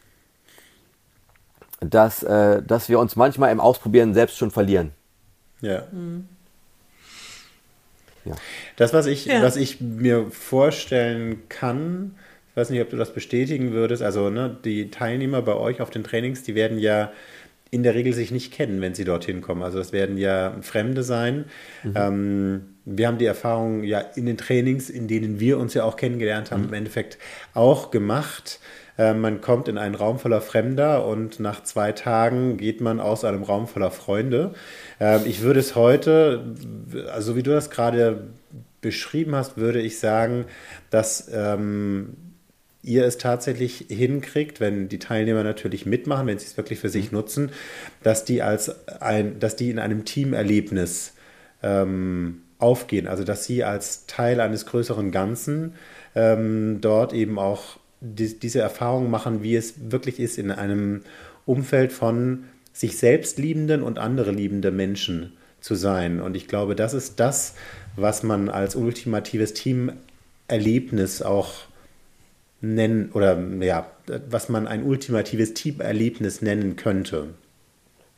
[1.81, 4.91] dass, äh, dass wir uns manchmal im Ausprobieren selbst schon verlieren.
[5.61, 5.85] Ja.
[8.24, 8.35] Ja.
[8.76, 9.43] Das, was ich, Ja.
[9.43, 12.14] was ich mir vorstellen kann,
[12.51, 15.91] ich weiß nicht, ob du das bestätigen würdest, also ne, die Teilnehmer bei euch auf
[15.91, 17.12] den Trainings, die werden ja
[17.70, 19.62] in der Regel sich nicht kennen, wenn sie dorthin kommen.
[19.62, 21.45] Also das werden ja Fremde sein.
[21.95, 25.97] Ähm, wir haben die Erfahrung ja in den Trainings, in denen wir uns ja auch
[25.97, 27.16] kennengelernt haben, im Endeffekt
[27.55, 28.59] auch gemacht.
[28.99, 33.24] Äh, man kommt in einen Raum voller Fremder und nach zwei Tagen geht man aus
[33.24, 34.55] einem Raum voller Freunde.
[34.99, 36.55] Ähm, ich würde es heute,
[37.12, 38.28] also wie du das gerade
[38.80, 40.47] beschrieben hast, würde ich sagen,
[40.91, 42.16] dass ähm,
[42.82, 47.12] ihr es tatsächlich hinkriegt, wenn die Teilnehmer natürlich mitmachen, wenn sie es wirklich für sich
[47.12, 47.51] nutzen,
[48.03, 51.12] dass die als ein, dass die in einem Teamerlebnis
[51.62, 55.74] ähm, aufgehen, also dass sie als Teil eines größeren Ganzen
[56.14, 61.03] ähm, dort eben auch die, diese Erfahrung machen, wie es wirklich ist, in einem
[61.46, 66.20] Umfeld von sich selbst liebenden und andere liebende Menschen zu sein.
[66.20, 67.55] Und ich glaube, das ist das,
[67.96, 71.53] was man als ultimatives Teamerlebnis auch
[72.61, 73.90] nennen oder ja,
[74.28, 77.28] was man ein ultimatives Teamerlebnis nennen könnte.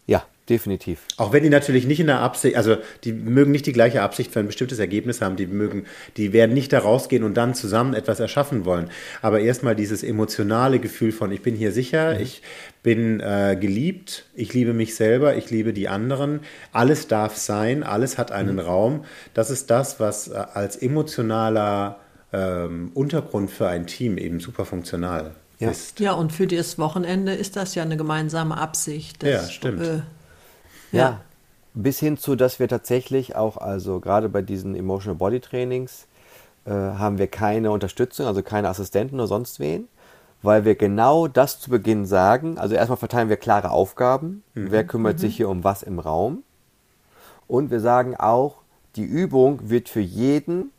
[0.07, 1.01] Ja, definitiv.
[1.17, 4.33] Auch wenn die natürlich nicht in der Absicht, also die mögen nicht die gleiche Absicht
[4.33, 5.85] für ein bestimmtes Ergebnis haben, die mögen,
[6.17, 8.91] die werden nicht da rausgehen und dann zusammen etwas erschaffen wollen.
[9.23, 12.43] Aber erstmal dieses emotionale Gefühl von, ich bin hier sicher, ich
[12.83, 16.41] bin äh, geliebt, ich liebe mich selber, ich liebe die anderen,
[16.73, 19.05] alles darf sein, alles hat einen Raum.
[19.35, 22.01] Das ist das, was äh, als emotionaler
[22.33, 25.71] ähm, Untergrund für ein Team eben super funktional Ja.
[25.71, 26.01] ist.
[26.01, 29.23] Ja, und für das Wochenende ist das ja eine gemeinsame Absicht.
[29.23, 29.83] Ja, Das, stimmt.
[29.83, 30.01] Äh,
[30.93, 31.21] Ja.
[31.75, 36.07] Bis hin zu, dass wir tatsächlich auch, also gerade bei diesen Emotional Body Trainings,
[36.67, 39.89] äh, haben wir keine Unterstützung, also keine Assistenten oder sonst wen,
[40.43, 42.59] weil wir genau das zu Beginn sagen.
[42.59, 44.43] Also erstmal verteilen wir klare Aufgaben.
[44.55, 46.43] Wer kümmert sich hier um was im Raum?
[47.49, 48.57] Und wir sagen auch,
[48.97, 50.72] die Übung wird für jeden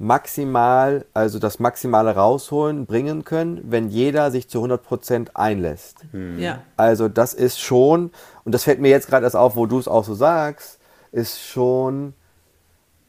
[0.00, 5.98] maximal, also das Maximale rausholen, bringen können, wenn jeder sich zu 100% einlässt.
[6.38, 6.62] ja.
[6.76, 8.10] Also das ist schon,
[8.44, 10.80] und das fällt mir jetzt gerade erst auf, wo du es auch so sagst,
[11.12, 12.14] ist schon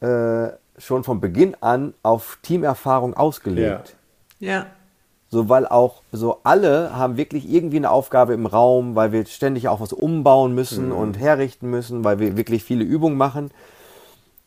[0.00, 3.96] äh, schon von Beginn an auf Teamerfahrung ausgelegt.
[4.38, 4.66] Ja.
[5.30, 9.68] So, weil auch so alle haben wirklich irgendwie eine Aufgabe im Raum, weil wir ständig
[9.68, 13.50] auch was umbauen müssen und herrichten müssen, weil wir wirklich viele Übungen machen.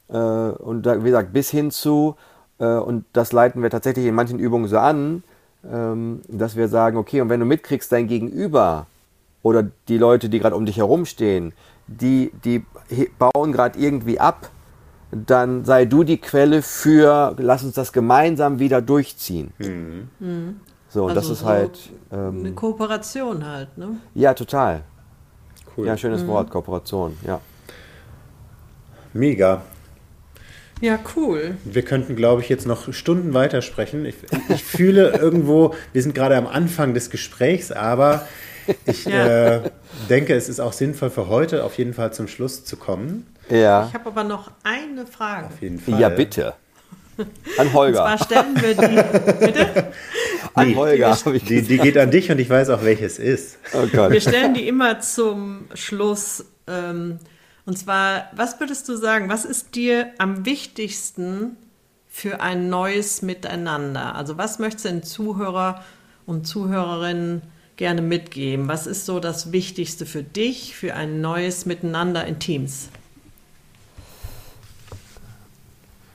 [0.09, 2.15] Äh, und da, wie gesagt, bis hin zu,
[2.63, 5.23] und das leiten wir tatsächlich in manchen Übungen so an,
[5.69, 8.87] ähm, dass wir sagen, okay, und wenn du mitkriegst, dein Gegenüber
[9.43, 11.53] oder die Leute, die gerade um dich herumstehen,
[11.87, 12.63] die, die
[13.19, 14.49] bauen gerade irgendwie ab,
[15.11, 20.09] dann sei du die Quelle für, lass uns das gemeinsam wieder durchziehen.
[20.89, 21.79] So, und das Also ist so halt,
[22.09, 23.97] Eine ähm, Kooperation halt, ne?
[24.13, 24.81] ja, total.
[25.77, 25.87] Cool.
[25.87, 27.39] Ja, schönes Wort, Kooperation, ja.
[29.13, 29.61] Mega.
[30.85, 31.55] Ja, cool.
[31.63, 34.05] Wir könnten, glaube ich, jetzt noch Stunden weitersprechen.
[34.05, 34.15] Ich,
[34.49, 38.27] ich fühle irgendwo, wir sind gerade am Anfang des Gesprächs, aber
[38.85, 39.55] ich Ja.
[39.55, 39.61] äh,
[40.09, 43.25] denke, es ist auch sinnvoll für heute auf jeden Fall zum Schluss zu kommen.
[43.49, 45.47] Ja, Ich habe aber noch eine Frage.
[45.47, 45.99] Auf jeden Fall.
[45.99, 46.53] ja bitte.
[47.57, 47.95] An Und Holger.
[47.97, 49.91] zwar stellen wir die, bitte?
[50.53, 51.17] An Die- Holger.
[51.33, 53.57] ich Die, die geht an dich und ich weiß auch, welches ist.
[53.73, 54.11] Oh Gott.
[54.11, 56.45] Wir stellen die immer zum Schluss.
[56.67, 57.19] Ähm,
[57.65, 61.57] und zwar, was würdest du sagen, was ist dir am wichtigsten
[62.07, 64.15] für ein neues Miteinander?
[64.15, 65.83] Also was möchtest du den Zuhörer
[66.25, 67.41] und Zuhörerinnen
[67.75, 68.67] gerne mitgeben?
[68.67, 72.89] Was ist so das Wichtigste für dich, für ein neues Miteinander in Teams?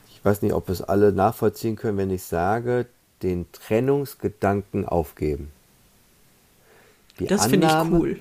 [0.09, 2.85] Ich weiß nicht, ob es alle nachvollziehen können, wenn ich sage,
[3.23, 5.51] den Trennungsgedanken aufgeben.
[7.19, 8.19] Die Das finde ich cool.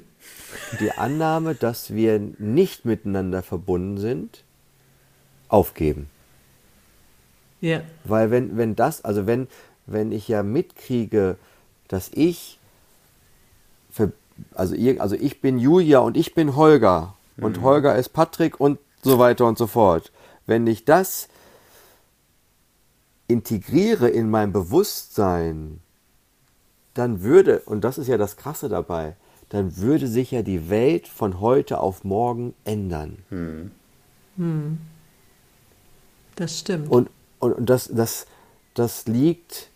[0.81, 4.45] Die Annahme, dass wir nicht miteinander verbunden sind,
[5.49, 6.09] aufgeben.
[7.61, 9.49] Ja, Weil wenn, wenn das, also wenn,
[9.87, 11.37] wenn ich ja mitkriege,
[11.89, 12.59] dass ich,
[13.91, 14.13] ver-
[14.55, 18.79] also, ihr, also ich bin Julia und ich bin Holger und Holger ist Patrick und
[19.03, 20.13] so weiter und so fort.
[20.47, 21.29] Wenn ich das
[23.29, 25.81] integriere in mein Bewusstsein,
[26.95, 29.17] dann würde, und das ist ja das Krasse dabei,
[29.51, 33.19] dann würde sich ja die Welt von heute auf morgen ändern.
[36.37, 36.91] das stimmt.
[36.91, 38.27] Und, und, und das, das,
[38.75, 39.69] das liegt,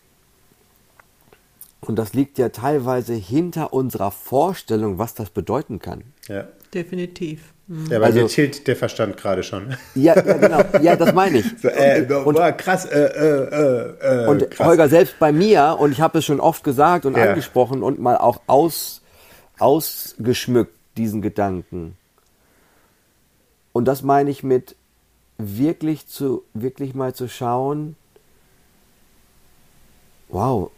[1.81, 6.03] und das liegt ja teilweise hinter unserer Vorstellung, was das bedeuten kann.
[6.29, 7.53] Ja, Definitiv.
[7.91, 9.77] ja bei Also- chillt der Verstand gerade schon.
[9.95, 10.63] Ja, ja genau.
[10.83, 11.47] Ja, das meine ich.
[11.63, 14.67] So, äh, boah, krass, äh, äh, äh, äh, Und krass.
[14.67, 17.31] Holger, selbst bei mir, und ich habe es schon oft gesagt und Ja.
[17.31, 19.03] angesprochen und mal auch aus,
[19.59, 21.97] ausgeschmückt, diesen Gedanken.
[23.73, 24.77] Und das meine ich mit
[25.39, 27.97] wirklich zu, wirklich mal zu schauen,
[30.29, 30.71] wow,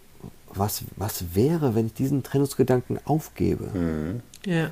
[0.49, 4.21] was, was wäre, wenn ich diesen Trennungsgedanken aufgebe?
[4.45, 4.71] Ja,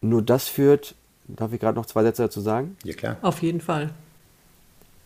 [0.00, 0.94] Nur das führt,
[1.26, 2.76] darf ich gerade noch zwei Sätze dazu sagen?
[2.84, 3.16] Ja, klar.
[3.22, 3.90] auf jeden Fall.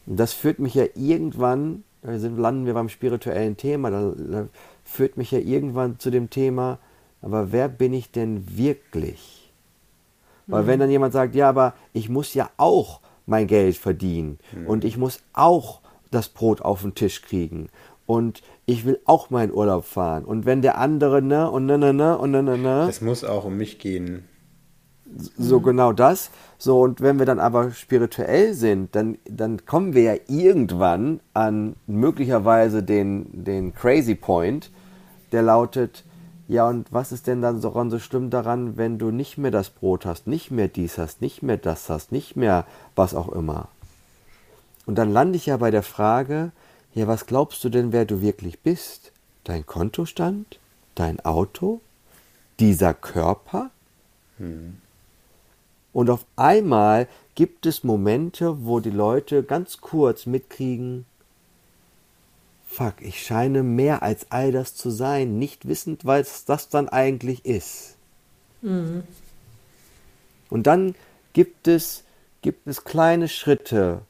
[0.07, 4.49] Das führt mich ja irgendwann, da sind, landen wir beim spirituellen Thema, da, da
[4.84, 6.78] führt mich ja irgendwann zu dem Thema,
[7.22, 9.52] aber wer bin ich denn wirklich?
[10.46, 14.82] Weil wenn dann jemand sagt, ja, aber ich muss ja auch mein Geld verdienen und
[14.84, 17.68] ich muss auch das Brot auf den Tisch kriegen
[18.06, 21.92] und ich will auch meinen Urlaub fahren und wenn der andere ne und ne ne
[21.92, 24.24] ne und ne ne ne Es muss auch um mich gehen.
[25.36, 26.30] so genau das.
[26.56, 31.76] So, und wenn wir dann aber spirituell sind, dann, dann kommen wir ja irgendwann an
[31.86, 34.70] möglicherweise den, den Crazy Point,
[35.32, 36.04] der lautet,
[36.49, 39.68] ja, und was ist denn dann so, so schlimm daran, wenn du nicht mehr das
[39.68, 42.64] Brot hast, nicht mehr dies hast, nicht mehr das hast, nicht mehr
[42.96, 43.68] was auch immer?
[44.86, 46.51] Und dann lande ich ja bei der Frage,
[46.94, 49.12] ja, was glaubst du denn, wer du wirklich bist?
[49.44, 50.59] Dein Kontostand?
[50.94, 51.82] Dein Auto?
[52.59, 53.70] Dieser Körper?
[55.92, 61.05] Und auf einmal gibt es Momente, wo die Leute ganz kurz mitkriegen,
[62.68, 67.44] fuck, ich scheine mehr als all das zu sein, nicht wissend, was das dann eigentlich
[67.44, 67.96] ist.
[70.50, 70.94] Und dann
[71.32, 72.04] gibt es,
[72.42, 74.02] gibt es kleine Schritte,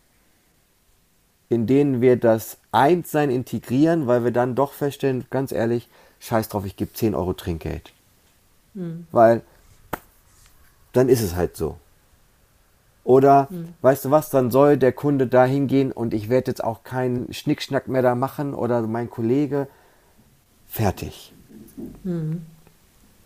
[1.49, 5.89] in denen wir das Einssein integrieren, weil wir dann doch feststellen, ganz ehrlich,
[6.21, 7.93] scheiß drauf, ich gebe 10 Euro Trinkgeld.
[9.13, 9.43] Weil
[10.93, 11.79] dann ist es halt so.
[13.09, 13.49] Oder,
[13.81, 17.33] weißt du was, dann soll der Kunde da hingehen und ich werde jetzt auch keinen
[17.33, 19.67] Schnickschnack mehr da machen oder mein Kollege.
[20.67, 21.33] Fertig.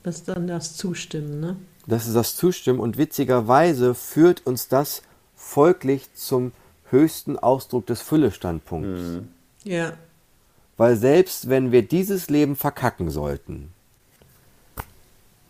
[0.05, 1.57] Das ist dann das Zustimmen, ne?
[1.89, 5.03] Das ist das Zustimmen und witzigerweise führt uns das
[5.35, 6.53] folglich zum
[6.91, 9.25] höchsten Ausdruck des Füllestandpunkts.
[9.65, 9.95] Ja.
[10.77, 13.73] Weil selbst wenn wir dieses Leben verkacken sollten,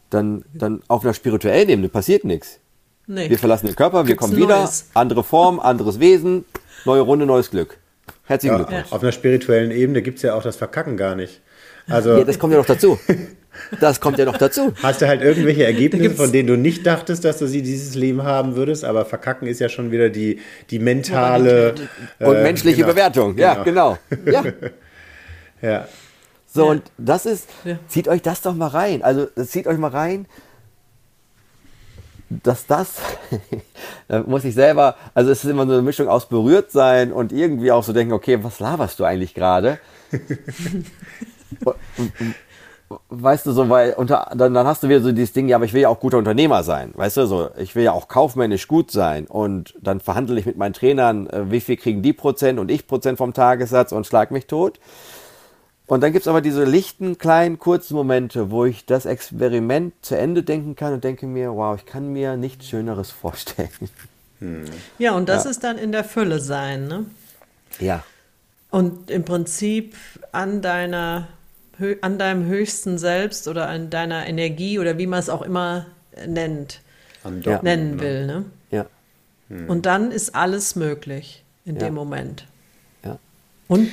[0.09, 2.61] dann, dann auf einer spirituellen Ebene passiert nichts.
[3.13, 3.29] Nee.
[3.29, 4.87] Wir verlassen den Körper, wir Gibt's kommen wieder, Neues.
[4.95, 6.45] andere Form, anderes Wesen,
[6.85, 7.77] neue Runde, neues Glück.
[8.25, 8.91] Herzlichen Ja, Glückwunsch.
[8.93, 11.41] Auf einer spirituellen Ebene gibt es ja auch das Verkacken gar nicht.
[11.89, 12.99] Also Ja, das kommt ja noch dazu.
[13.81, 14.73] Das kommt ja noch dazu.
[14.83, 18.23] hast du halt irgendwelche Ergebnisse, von denen du nicht dachtest, dass du sie dieses Leben
[18.23, 20.41] haben würdest, aber Verkacken ist ja schon wieder die,
[20.71, 21.75] die mentale
[22.19, 22.89] Und äh, menschliche genau.
[22.89, 23.37] Bewertung.
[23.37, 23.99] Ja, genau.
[24.25, 24.43] Ja.
[25.61, 25.87] Ja.
[26.47, 26.71] So, Ja.
[26.71, 27.79] und das ist, Ja.
[27.89, 29.03] zieht euch das doch mal rein.
[29.03, 30.25] Also, zieht euch mal rein,
[32.43, 32.97] dass das,
[34.09, 37.33] da muss ich selber, also es ist immer so eine Mischung aus berührt sein und
[37.33, 39.79] irgendwie auch so denken, okay, was laberst du eigentlich gerade?
[43.09, 45.65] weißt du, so, weil unter, dann, dann hast du wieder so dieses Ding, ja, aber
[45.65, 48.69] ich will ja auch guter Unternehmer sein, weißt du, so, ich will ja auch kaufmännisch
[48.69, 52.59] gut sein und dann verhandle ich mit meinen Trainern, äh, wie viel kriegen die Prozent
[52.59, 54.79] und ich Prozent vom Tagessatz und schlag mich tot.
[55.93, 60.43] Und dann gibt's aber diese lichten, kleinen, kurzen Momente, wo ich das Experiment zu Ende
[60.43, 63.69] denken kann und denke mir, wow, ich kann mir nichts Schöneres vorstellen.
[64.97, 65.51] Ja, und das Ja.
[65.51, 67.05] ist dann in der Fülle sein, ne?
[67.79, 68.03] Ja.
[68.71, 69.95] Und im Prinzip
[70.33, 71.29] an deiner
[72.01, 75.85] an deinem höchsten Selbst oder an deiner Energie oder wie man es auch immer
[76.27, 76.81] nennt,
[77.23, 78.03] Andocken, nennen ne?
[78.03, 78.45] will, ne?
[78.71, 78.87] Ja.
[79.69, 81.83] Und dann ist alles möglich in Ja.
[81.83, 82.47] dem Moment.
[83.05, 83.19] Ja.
[83.69, 83.91] Und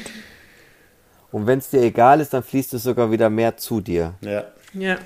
[1.32, 4.16] Und wenn es dir egal ist, dann fließt es sogar wieder mehr zu dir.
[4.22, 4.46] Ja.
[4.74, 4.98] ja,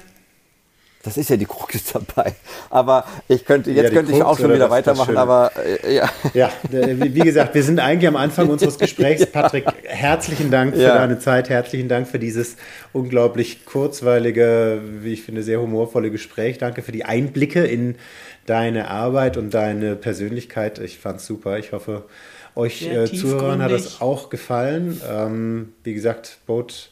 [1.04, 2.34] Das ist ja die Krux dabei.
[2.70, 5.52] Aber ich könnte, jetzt Ja, könnte ich Krux auch schon wieder weitermachen, aber
[5.84, 6.10] äh, ja.
[6.34, 9.26] Ja, äh, wie gesagt, wir sind eigentlich am Anfang unseres Gesprächs.
[9.32, 10.96] Patrick, herzlichen Dank für Ja.
[10.96, 12.56] deine Zeit, herzlichen Dank für dieses
[12.94, 16.58] unglaublich kurzweilige, wie ich finde, sehr humorvolle Gespräch.
[16.58, 17.96] Danke für die Einblicke in
[18.46, 20.80] deine Arbeit und deine Persönlichkeit.
[20.80, 21.60] Ich fand's super.
[21.60, 22.04] Ich hoffe,
[22.56, 25.02] euch äh, Zuhörern hat das auch gefallen.
[25.10, 26.90] Ähm, wie gesagt, Boat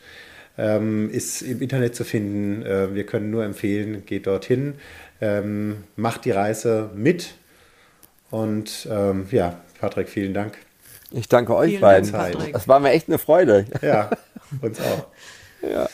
[0.57, 2.63] ähm, ist im Internet zu finden.
[2.63, 4.75] Äh, wir können nur empfehlen, geht dorthin,
[5.21, 7.33] ähm, macht die Reise mit.
[8.29, 10.57] Und ähm, ja, Patrick, vielen Dank.
[11.11, 12.11] Ich danke euch Vielen beiden.
[12.11, 12.53] Dank.
[12.53, 13.65] Das war mir echt eine Freude.
[13.81, 14.09] Ja,
[14.61, 15.07] uns auch.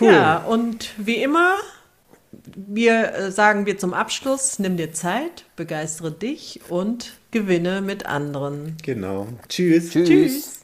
[0.00, 0.12] Cool.
[0.12, 1.56] Ja, und wie immer,
[2.56, 8.76] wir äh, sagen wir zum Abschluss, nimm dir Zeit, begeistere dich und gewinne mit anderen.
[8.82, 9.28] Genau.
[9.48, 9.90] Tschüss.
[9.90, 10.08] Tschüss.
[10.08, 10.57] Tschüss.